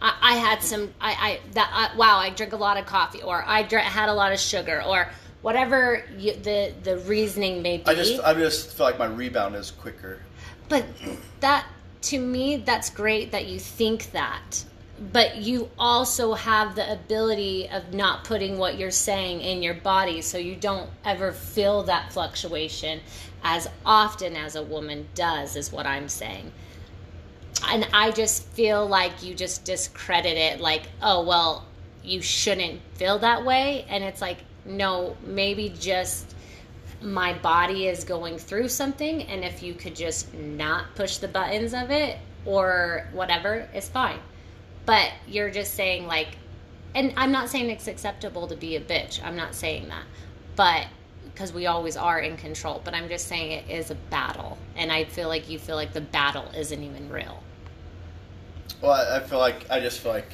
[0.00, 0.92] I, I had some.
[1.00, 1.70] I, I that.
[1.72, 4.38] I, wow, I drink a lot of coffee, or I dr- had a lot of
[4.38, 5.08] sugar, or
[5.42, 7.86] whatever you, the the reasoning may be.
[7.86, 10.20] I just I just feel like my rebound is quicker.
[10.68, 10.84] But
[11.40, 11.66] that
[12.02, 14.64] to me, that's great that you think that.
[15.10, 20.20] But you also have the ability of not putting what you're saying in your body,
[20.20, 23.00] so you don't ever feel that fluctuation
[23.42, 26.52] as often as a woman does, is what I'm saying.
[27.66, 31.66] And I just feel like you just discredit it, like, oh, well,
[32.04, 33.84] you shouldn't feel that way.
[33.88, 36.34] And it's like, no, maybe just
[37.00, 41.74] my body is going through something and if you could just not push the buttons
[41.74, 44.18] of it or whatever it's fine
[44.86, 46.28] but you're just saying like
[46.94, 49.22] and i'm not saying it's acceptable to be a bitch.
[49.24, 50.04] I'm not saying that.
[50.56, 50.86] But
[51.24, 52.80] because we always are in control.
[52.84, 54.58] But i'm just saying it is a battle.
[54.76, 57.42] And i feel like you feel like the battle isn't even real.
[58.80, 60.32] Well, I, I feel like I just feel like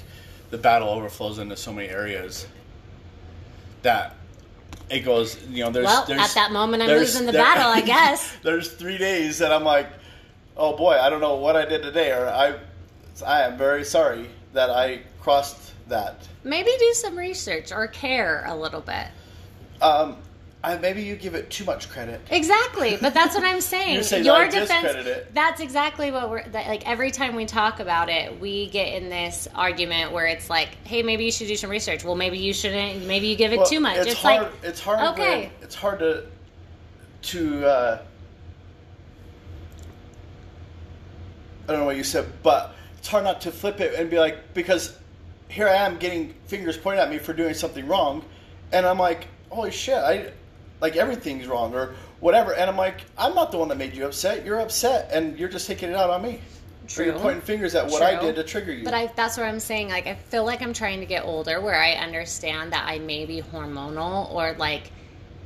[0.51, 2.47] the battle overflows into so many areas
[3.83, 4.15] that
[4.91, 5.39] it goes.
[5.49, 8.37] You know, there's well there's, at that moment i'm losing the there- battle i guess.
[8.43, 9.89] There's three days that I'm like,
[10.57, 12.59] oh boy, I don't know what I did today, or I,
[13.25, 16.27] I am very sorry that I crossed that.
[16.45, 19.07] maybe do some research or care a little bit
[19.81, 20.17] Um,
[20.65, 22.21] I, maybe you give it too much credit.
[22.31, 24.03] Exactly, but that's what I'm saying.
[24.25, 25.07] Your I defense.
[25.07, 25.33] It.
[25.33, 26.85] That's exactly what we're that, like.
[26.89, 31.05] Every time we talk about it, we get in this argument where it's like, "Hey,
[31.05, 33.07] maybe you should do some research." Well, maybe you shouldn't.
[33.07, 33.99] Maybe you give it Well, too much.
[33.99, 34.43] It's, It's, hard.
[34.43, 35.01] like, it's hard.
[35.13, 35.41] okay.
[35.43, 36.25] when- it's hard to
[37.23, 38.03] to uh,
[41.69, 44.19] I don't know what you said, but it's hard not to flip it and be
[44.19, 44.97] like because
[45.49, 48.25] here I am getting fingers pointed at me for doing something wrong,
[48.73, 50.33] and I'm like, holy shit, I
[50.81, 54.05] like everything's wrong or whatever, and I'm like, I'm not the one that made you
[54.05, 54.45] upset.
[54.45, 56.41] You're upset, and you're just taking it out on me.
[56.97, 58.83] Or you're pointing fingers at what I did to trigger you.
[58.83, 59.91] But I, that's what I'm saying.
[59.91, 63.27] Like, I feel like I'm trying to get older, where I understand that I may
[63.27, 64.91] be hormonal or like,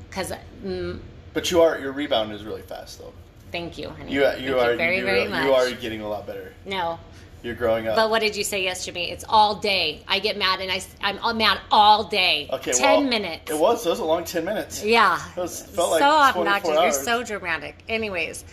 [0.09, 0.33] because.
[0.65, 1.01] Mm,
[1.35, 3.13] But you are your rebound is really fast though.
[3.51, 4.13] thank you, honey.
[4.13, 6.53] You Thank you are very you, very you are getting a lot better.
[6.65, 7.01] no,
[7.43, 7.97] You're growing up.
[7.97, 9.07] but what did you say yesterday?
[9.07, 9.11] Me?
[9.11, 10.03] It's all day.
[10.07, 12.49] I get mad and I I'm all mad all day.
[12.53, 13.51] okay, ten well, minutes.
[13.51, 13.85] It was.
[13.85, 14.85] It was a long ten minutes.
[14.85, 15.19] Yeah.
[15.37, 16.71] It was, felt like so obnoxious.
[16.71, 16.83] hours.
[16.83, 17.83] You're so dramatic.
[17.89, 18.45] Anyways,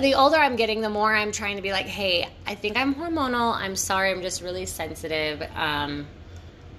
[0.00, 2.94] the older I'm getting, the more I'm trying to be like, hey, I think I'm
[2.94, 3.54] hormonal.
[3.54, 4.10] I'm sorry.
[4.10, 5.42] I'm just really sensitive.
[5.54, 6.06] Um,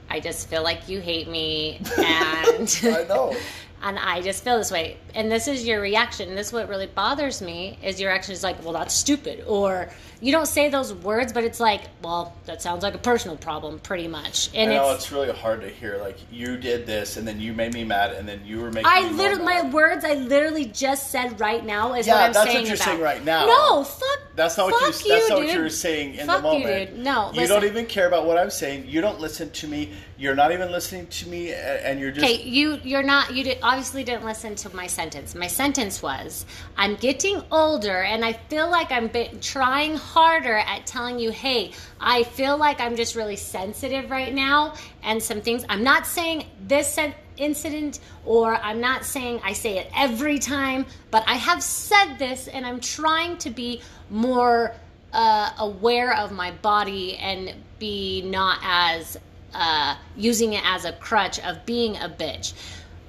[0.09, 3.35] I just feel like you hate me, and I know.
[3.81, 4.97] and I just feel this way.
[5.17, 6.35] And this is your reaction.
[6.35, 9.43] This is what really bothers me is your reaction is like, well, that's stupid.
[9.47, 9.89] Or
[10.21, 13.79] you don't say those words, but it's like, well, that sounds like a personal problem,
[13.79, 14.51] pretty much.
[14.53, 15.97] And I know it's, it's really hard to hear.
[15.97, 18.91] Like you did this, and then you made me mad, and then you were making.
[18.93, 22.45] I literally, my words I literally just said right now is Yeah, what I'm saying.
[22.45, 22.85] that's what you're about.
[22.85, 23.45] saying right now.
[23.47, 24.19] No, fuck.
[24.35, 25.13] That's not what fuck you.
[25.13, 25.47] That's you, not dude.
[25.47, 26.91] what you were saying in Fuck the you, moment.
[26.95, 27.03] dude.
[27.03, 28.85] No, you don't even care about what I'm saying.
[28.87, 29.93] You don't listen to me.
[30.19, 32.23] You're not even listening to me, and you're just.
[32.23, 35.06] Okay, you you're not you did, obviously didn't listen to my sentence.
[35.35, 36.45] My sentence was,
[36.75, 39.09] I'm getting older and I feel like I'm
[39.41, 44.73] trying harder at telling you, hey, I feel like I'm just really sensitive right now,
[45.03, 45.65] and some things.
[45.69, 46.99] I'm not saying this
[47.37, 52.47] incident, or I'm not saying I say it every time, but I have said this,
[52.47, 54.73] and I'm trying to be more
[55.13, 59.17] uh, aware of my body and be not as
[59.53, 62.53] uh, using it as a crutch of being a bitch.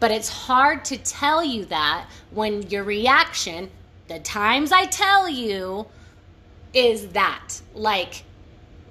[0.01, 3.71] But it's hard to tell you that when your reaction,
[4.07, 5.87] the times I tell you,
[6.73, 7.61] is that.
[7.75, 8.25] Like,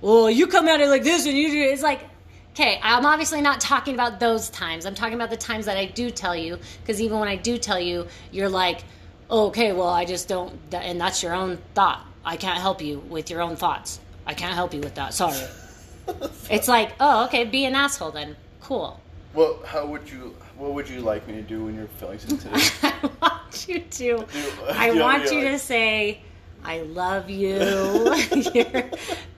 [0.01, 2.01] well, you come at it like this and you do it's like,
[2.53, 4.85] okay, I'm obviously not talking about those times.
[4.85, 7.57] I'm talking about the times that I do tell you, because even when I do
[7.57, 8.83] tell you, you're like,
[9.29, 12.05] oh, okay, well, I just don't, and that's your own thought.
[12.25, 13.99] I can't help you with your own thoughts.
[14.25, 15.13] I can't help you with that.
[15.13, 15.37] Sorry.
[16.49, 18.35] it's like, oh, okay, be an asshole then.
[18.59, 18.99] Cool.
[19.33, 20.35] Well, how would you?
[20.57, 22.79] What would you like me to do when you're feeling sensitive?
[22.83, 24.25] I want you to.
[24.69, 26.21] I you want you to, to say,
[26.63, 27.59] "I love you."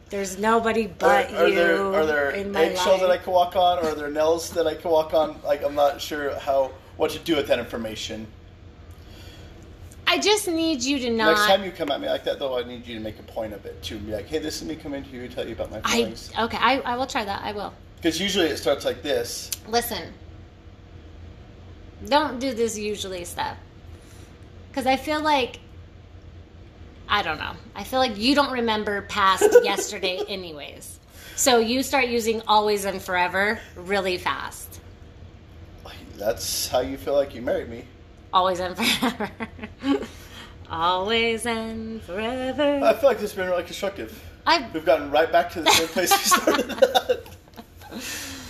[0.10, 3.32] There's nobody but are, are you there are there in my eggshells that I can
[3.32, 5.40] walk on, or are there nails that I can walk on?
[5.44, 8.26] Like I'm not sure how what to do with that information.
[10.08, 11.36] I just need you to not.
[11.36, 13.24] Next time you come at me like that, though, I need you to make a
[13.24, 14.00] point of it too.
[14.00, 15.98] Be like, "Hey, this is me coming to you to tell you about my I
[15.98, 16.58] feelings." okay.
[16.58, 17.44] I, I will try that.
[17.44, 17.74] I will.
[17.98, 19.52] Because usually it starts like this.
[19.68, 20.14] Listen.
[22.08, 23.58] Don't do this usually stuff.
[24.70, 25.60] Because I feel like.
[27.08, 27.54] I don't know.
[27.76, 31.00] I feel like you don't remember past yesterday, anyways.
[31.36, 34.70] So you start using always and forever really fast.
[36.20, 37.86] That's how you feel like you married me.
[38.34, 39.32] Always and forever.
[40.70, 42.82] always and forever.
[42.84, 44.22] I feel like this has been really constructive.
[44.46, 44.74] I've...
[44.74, 47.22] We've gotten right back to the same place we started.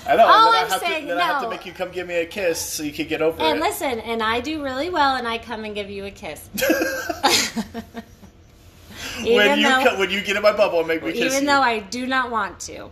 [0.10, 0.26] I know.
[0.26, 2.26] All I'm I saying, to, then I have to make you come give me a
[2.26, 3.62] kiss so you could get over and it.
[3.62, 6.50] listen, and I do really well, and I come and give you a kiss.
[9.24, 11.42] when you though- come, when you get in my bubble and make me kiss Even
[11.44, 11.48] you.
[11.48, 12.90] though I do not want to.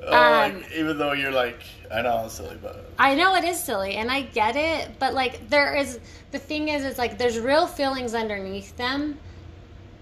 [0.00, 1.60] Oh, like, um, even though you're like,
[1.92, 5.12] I know I'm silly, but I know it is silly and I get it, but
[5.12, 5.98] like there is
[6.30, 9.18] the thing is it's like there's real feelings underneath them,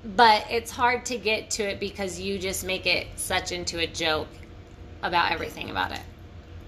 [0.04, 3.86] but it's hard to get to it because you just make it such into a
[3.86, 4.28] joke
[5.02, 6.00] about everything about it.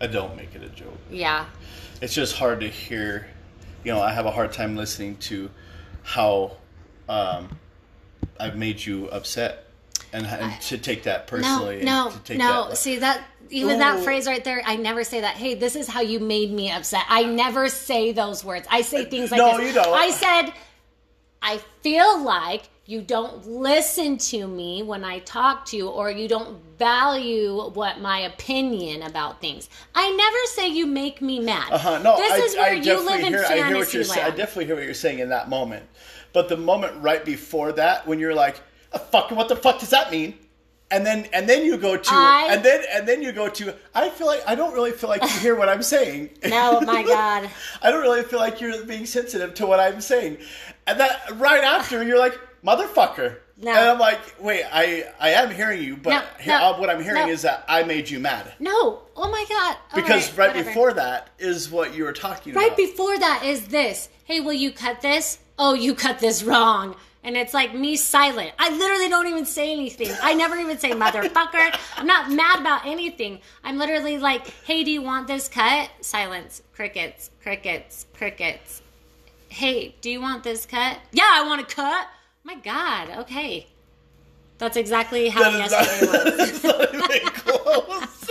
[0.01, 0.99] I don't make it a joke.
[1.11, 1.47] Yeah.
[2.01, 3.27] It's just hard to hear.
[3.85, 5.51] You know, I have a hard time listening to
[6.03, 6.57] how
[7.09, 7.59] um,
[8.39, 9.67] I've made you upset,
[10.13, 11.83] and, and to take that personally.
[11.83, 12.69] No, no, no.
[12.69, 15.37] that, See that even that phrase right there, I never say that.
[15.37, 17.05] Hey, this is how you made me upset.
[17.09, 18.67] I never say those words.
[18.71, 19.69] I say things like No, this.
[19.69, 19.95] you don't.
[19.95, 20.53] I said,
[21.41, 26.27] I feel like you don't listen to me when I talk to you, or you
[26.27, 29.69] don't value what my opinion about things.
[29.95, 31.71] I never say you make me mad.
[31.71, 31.99] Uh-huh.
[31.99, 34.05] No, this I, is where I you live in hear, I fantasy hear what you're
[34.05, 34.27] saying.
[34.27, 35.85] I definitely hear what you're saying in that moment.
[36.33, 38.59] But the moment right before that, when you're like,
[38.95, 40.39] "A fucking what the fuck does that mean?"
[40.91, 43.75] And then and then you go to I- and then and then you go to
[43.95, 46.31] I feel like I don't really feel like you hear what I'm saying.
[46.49, 47.51] no, my God.
[47.83, 50.39] I don't really feel like you're being sensitive to what I'm saying.
[50.87, 53.39] And that right after you're like, motherfucker.
[53.61, 53.71] No.
[53.71, 56.91] And I'm like, wait, I I am hearing you, but No, he- no, uh, what
[56.91, 57.33] I'm hearing no.
[57.33, 59.01] is that I made you mad No.
[59.17, 59.77] Oh my god.
[59.93, 60.69] All because right, whatever.
[60.69, 62.79] before that is what you were talking Right about.
[62.79, 64.09] Right before that is this.
[64.25, 65.39] Hey, will you cut this?
[65.59, 66.95] Oh, you cut this wrong.
[67.25, 68.53] And it's like me silent.
[68.61, 70.09] I literally don't even say anything.
[70.23, 71.77] I never even say motherfucker.
[71.97, 73.41] I'm not mad about anything.
[73.65, 75.91] I'm literally like, hey, do you want this cut?
[76.01, 76.63] Silence.
[76.75, 77.31] Crickets.
[77.43, 78.07] Crickets.
[78.15, 78.83] Crickets.
[79.49, 80.99] Hey, do you want this cut?
[81.11, 82.07] Yeah, I want a cut.
[82.49, 83.11] My God.
[83.11, 83.67] Okay.
[84.57, 86.49] That's exactly how That yesterday not, was.
[86.49, 88.31] it's not even close.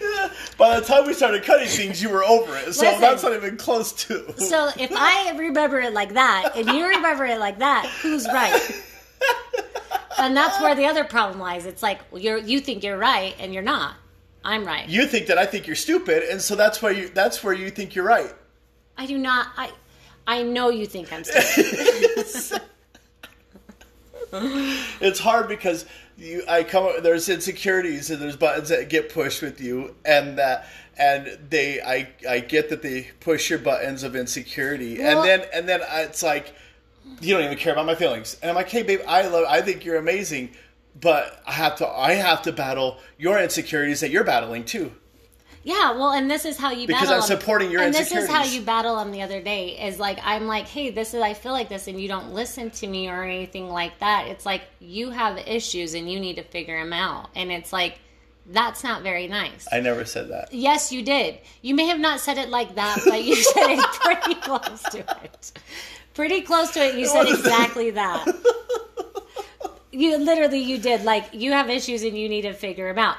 [0.00, 2.74] Yeah, By the time we started cutting things, you were over it.
[2.74, 3.00] So Listen.
[3.00, 4.40] that's not even close to.
[4.40, 8.84] So if I remember it like that and you remember it like that, who's right?
[10.18, 11.66] And that's where the other problem lies.
[11.66, 13.96] It's like well, you think you're right and you're not.
[14.46, 14.88] I'm right.
[14.88, 17.68] you think that I think you're stupid, and so that's why you that's where you
[17.70, 18.32] think you're right.
[18.96, 19.48] I do not.
[19.56, 19.70] I
[20.26, 22.62] I know you think I'm stupid.
[25.00, 25.86] it's hard because
[26.18, 30.66] you I come there's insecurities and there's buttons that get pushed with you and that
[30.98, 35.48] and they I I get that they push your buttons of insecurity Well- and then
[35.52, 36.54] and then it's like
[37.20, 39.60] you don't even care about my feelings and I'm like hey babe I love I
[39.62, 40.50] think you're amazing
[41.00, 44.92] but I have to I have to battle your insecurities that you're battling too
[45.62, 48.28] Yeah, well, and this is how you Because battle I'm supporting your And this is
[48.28, 49.78] how you battle them the other day.
[49.86, 52.70] Is like I'm like, hey, this is I feel like this, and you don't listen
[52.70, 54.28] to me or anything like that.
[54.28, 57.98] It's like you have issues and you need to figure them out, and it's like
[58.48, 59.66] that's not very nice.
[59.72, 61.38] I never said that Yes, you did.
[61.62, 64.98] You may have not said it like that, but you said it pretty close to
[65.24, 65.52] it.
[66.14, 66.94] Pretty close to it.
[66.94, 68.24] You said exactly that.
[69.96, 73.16] You literally you did like you have issues and you need to figure them out.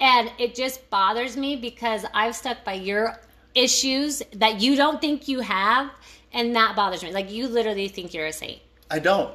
[0.00, 3.18] And it just bothers me because I've stuck by your
[3.54, 5.90] issues that you don't think you have
[6.32, 7.12] and that bothers me.
[7.12, 8.60] Like you literally think you're a saint.
[8.90, 9.34] I don't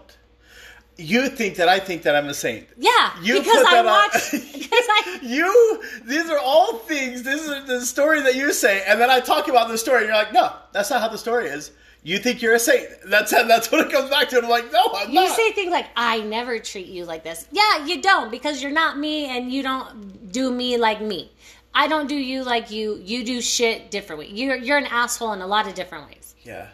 [0.97, 3.85] you think that I think that I'm a saint Yeah, You because I that on-
[3.85, 7.23] watched because I You, these are all things.
[7.23, 10.07] This is the story that you say, and then I talk about the story, and
[10.07, 11.71] you're like, "No, that's not how the story is."
[12.07, 12.87] You think you're a saint.
[13.07, 14.35] That's that's what it comes back to.
[14.37, 17.23] And I'm like, "No, I'm You not." say things like, I never treat you like
[17.23, 17.47] this.
[17.51, 21.31] Yeah, you don't because you're not me and you don't do me like me.
[21.73, 23.01] I don't do you like you.
[23.03, 24.29] You do shit differently.
[24.31, 26.35] You're, you're an asshole in a lot of different ways.
[26.43, 26.67] yeah,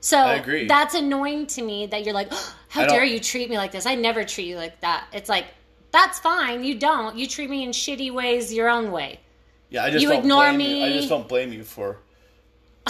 [0.00, 0.66] So I agree.
[0.66, 3.84] that's annoying to me that you're like, "Oh, how dare you treat me like this?
[3.86, 5.04] I never treat you like that.
[5.12, 5.44] It's like,
[5.92, 6.64] that's fine.
[6.64, 7.16] You don't.
[7.18, 9.20] You treat me in shitty ways your own way.
[9.68, 9.84] yeah.
[9.84, 10.84] I just You don't ignore blame You.
[10.86, 11.98] I just don't blame you for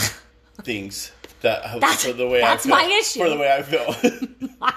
[0.63, 1.11] things
[1.45, 2.77] that That's- for the way that's I feel.
[2.77, 3.21] my issue.
[3.21, 4.49] For the way I feel.
[4.59, 4.75] my,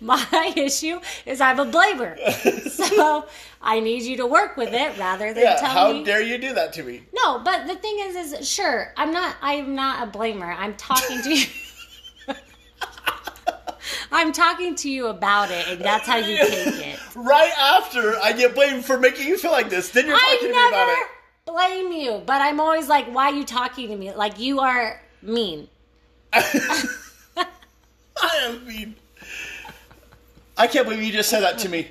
[0.00, 2.16] my issue is I'm a blamer.
[2.70, 3.26] so
[3.60, 5.56] I need you to work with it rather than yeah.
[5.56, 5.98] tell How me.
[5.98, 7.02] How dare you do that to me?
[7.14, 9.36] No, but the thing is, is sure, I'm not.
[9.42, 10.54] I'm not a blamer.
[10.56, 11.46] I'm talking to you.
[14.12, 16.98] I'm talking to you about it, and that's how you take it.
[17.14, 20.48] Right after I get blamed for making you feel like this, then you're talking to
[20.48, 21.06] me I about never it.
[21.84, 24.12] blame you, but I'm always like, why are you talking to me?
[24.12, 25.68] Like you are mean.
[26.32, 27.46] I
[28.42, 28.94] am mean.
[30.56, 31.88] I can't believe you just said that to me.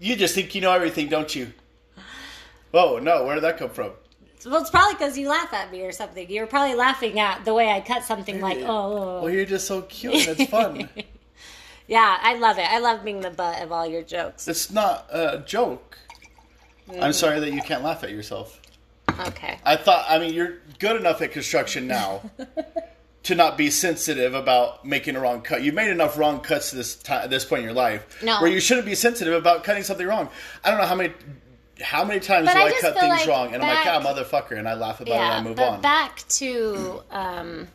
[0.00, 1.52] You just think you know everything, don't you?
[2.72, 3.92] Oh no, where did that come from?
[4.46, 6.30] Well, it's probably because you laugh at me or something.
[6.30, 9.22] You're probably laughing at the way I cut something like, oh.
[9.22, 10.14] Well, you're just so cute.
[10.28, 10.88] It's fun.
[11.88, 12.66] Yeah, I love it.
[12.70, 14.46] I love being the butt of all your jokes.
[14.46, 15.98] it's not a joke.
[16.90, 17.14] I'm mm.
[17.14, 18.60] sorry that you can't laugh at yourself.
[19.18, 19.58] Okay.
[19.64, 20.04] I thought.
[20.06, 22.30] I mean, you're good enough at construction now
[23.24, 25.62] to not be sensitive about making a wrong cut.
[25.62, 28.40] You've made enough wrong cuts this time, this point in your life, No.
[28.40, 30.28] where you shouldn't be sensitive about cutting something wrong.
[30.64, 31.12] I don't know how many.
[31.80, 33.54] How many times But do I I, cut things like wrong?
[33.54, 35.80] And I'm like, God, motherfucker, and I laugh about it and I move but on.
[35.80, 37.68] back to um,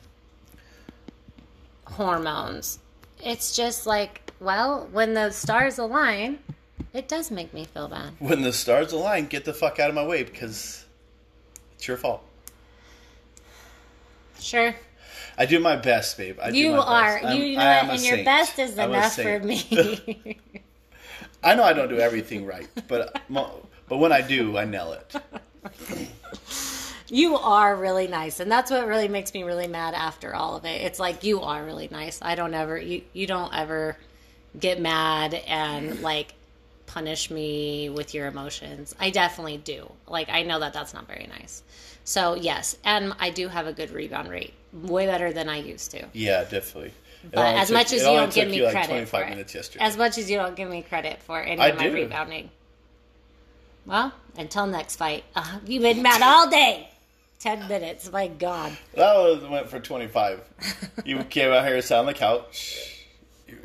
[1.86, 2.80] hormones.
[3.24, 6.40] It's just like, well, when the stars align,
[6.94, 8.12] it does make me feel bad.
[8.20, 10.84] when the stars align, get the fuck out of my way because
[11.76, 12.24] it's your fault.
[14.40, 14.76] Sure.
[15.38, 16.38] I do my best, babe.
[16.42, 17.34] I do You are.
[17.34, 17.94] You know I am what?
[17.94, 20.40] a And your best is I'm enough for me.
[21.44, 25.16] I know I don't do everything right, but but when I do, I nail it.
[27.10, 28.40] you are really nice.
[28.40, 30.82] And that's what really makes me really mad after all of it.
[30.82, 32.20] It's like, you are really nice.
[32.22, 33.98] I don't ever, you, you don't ever
[34.60, 36.34] get mad and like
[36.86, 38.96] punish me with your emotions.
[39.00, 39.92] I definitely do.
[40.08, 41.62] Like, I know that that's not very nice.
[42.04, 42.78] So, yes.
[42.84, 46.06] And I do have a good rebound rate, way better than I used to.
[46.14, 46.94] Yeah, definitely.
[47.32, 49.86] But as took- much as you don't give me like, credit 25 for it, yesterday.
[49.86, 51.94] as much as you don't give me credit for any I of my do.
[51.94, 52.50] rebounding.
[53.86, 56.90] Well, until next fight, uh, you've been mad all day.
[57.40, 58.10] 10 minutes.
[58.12, 58.78] My God.
[58.94, 60.42] That was went for twenty five.
[61.04, 63.06] You came out here, and sat on the couch.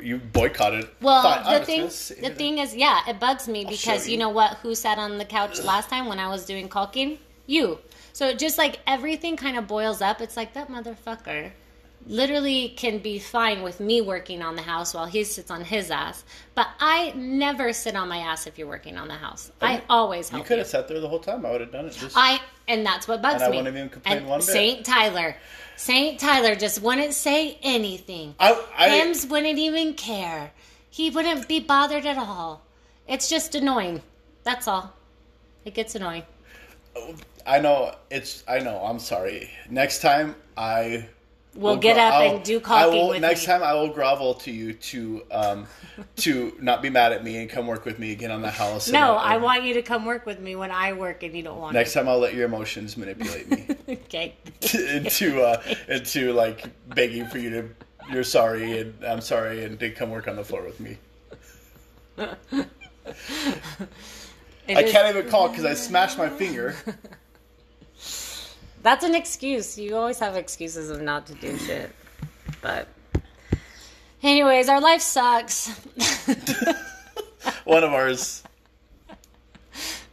[0.01, 0.87] You, boycotted.
[1.01, 1.81] Well, Fine, the thing,
[2.21, 4.19] the thing is, yeah, it bugs me because you you.
[4.19, 4.55] know what?
[4.57, 7.19] Who sat on the couch last time when I was doing caulking?
[7.47, 7.79] You.
[8.13, 10.21] So just like everything kind of boils up.
[10.21, 11.51] It's like that motherfucker
[12.07, 15.91] literally can be fine with me working on the house while he sits on his
[15.91, 16.23] ass.
[16.55, 19.51] But I never sit on my ass if you're working on the house.
[19.61, 20.55] I always You help could you.
[20.55, 21.45] Could have sat there the whole time.
[21.45, 21.93] I would have done it.
[21.93, 23.57] Just I and that's what bugs And I me.
[23.57, 24.45] wouldn't even complain and one bit.
[24.47, 25.35] Saint Tyler,
[25.75, 28.35] Saint Tyler just wouldn't say anything.
[28.39, 30.51] I, I Hims wouldn't even care.
[30.89, 32.61] He wouldn't be bothered at all.
[33.07, 34.01] It's just annoying.
[34.43, 34.93] That's all.
[35.65, 36.23] It gets annoying.
[37.45, 38.43] I know it's.
[38.47, 38.83] I know.
[38.83, 39.49] I'm sorry.
[39.69, 41.07] Next time I.
[41.55, 43.45] We'll will get gro- up I'll- and do I caulking will, with next me.
[43.47, 45.67] time I will grovel to you to um
[46.17, 48.89] to not be mad at me and come work with me again on the house.
[48.91, 51.57] No, I want you to come work with me when I work and you don't
[51.57, 54.35] want Next time I'll let your emotions manipulate me okay.
[54.73, 57.69] into uh into like begging for you to.
[58.11, 60.97] You're sorry and I'm sorry and to come work on the floor with me.
[64.69, 66.75] It I is- can't even call because I smashed my finger.
[68.83, 69.77] That's an excuse.
[69.77, 71.91] You always have excuses of not to do shit.
[72.61, 72.87] But,
[74.23, 75.69] anyways, our life sucks.
[77.65, 78.43] One of ours.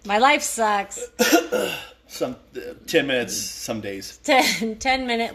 [0.04, 1.06] My life sucks.
[2.08, 3.36] Some uh, ten minutes.
[3.36, 4.16] Some days.
[4.24, 5.34] 10, 10 minute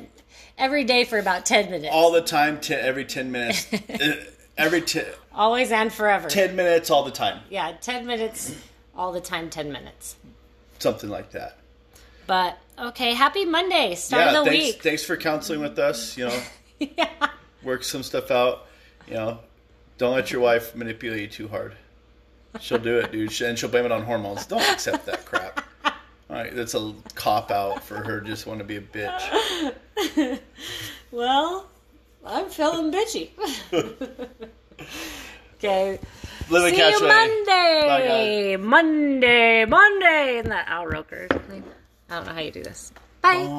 [0.57, 1.93] every day for about 10 minutes.
[1.93, 4.15] all the time to every 10 minutes Uh,
[4.57, 5.05] every ten.
[5.33, 6.27] Always and forever.
[6.29, 8.55] 10 minutes all the time Yeah, 10 minutes
[8.95, 10.15] all the time, 10 minutes.
[10.79, 11.57] something like that
[12.27, 14.83] But okay, happy Monday, start yeah of the thanks, week.
[14.83, 16.41] thanks for counseling with us you know
[16.79, 17.29] yeah.
[17.63, 18.65] work some stuff out
[19.07, 19.39] you know
[19.97, 21.75] don't let your wife manipulate you too hard
[22.59, 25.91] she'll do it dude and she'll blame it on hormones don't accept that crap all
[26.37, 30.39] right that's a cop out for her just want to be a bitch
[31.11, 31.67] Well,
[32.25, 33.31] I'm feeling bitchy.
[35.63, 35.99] okay.
[36.49, 37.07] live See you.
[37.07, 38.57] Monday.
[38.57, 40.37] Monday, Monday.
[40.39, 41.27] Isn't that Al Roker?
[41.29, 41.35] I
[42.15, 42.91] don't know how you do this.
[43.21, 43.49] Bye.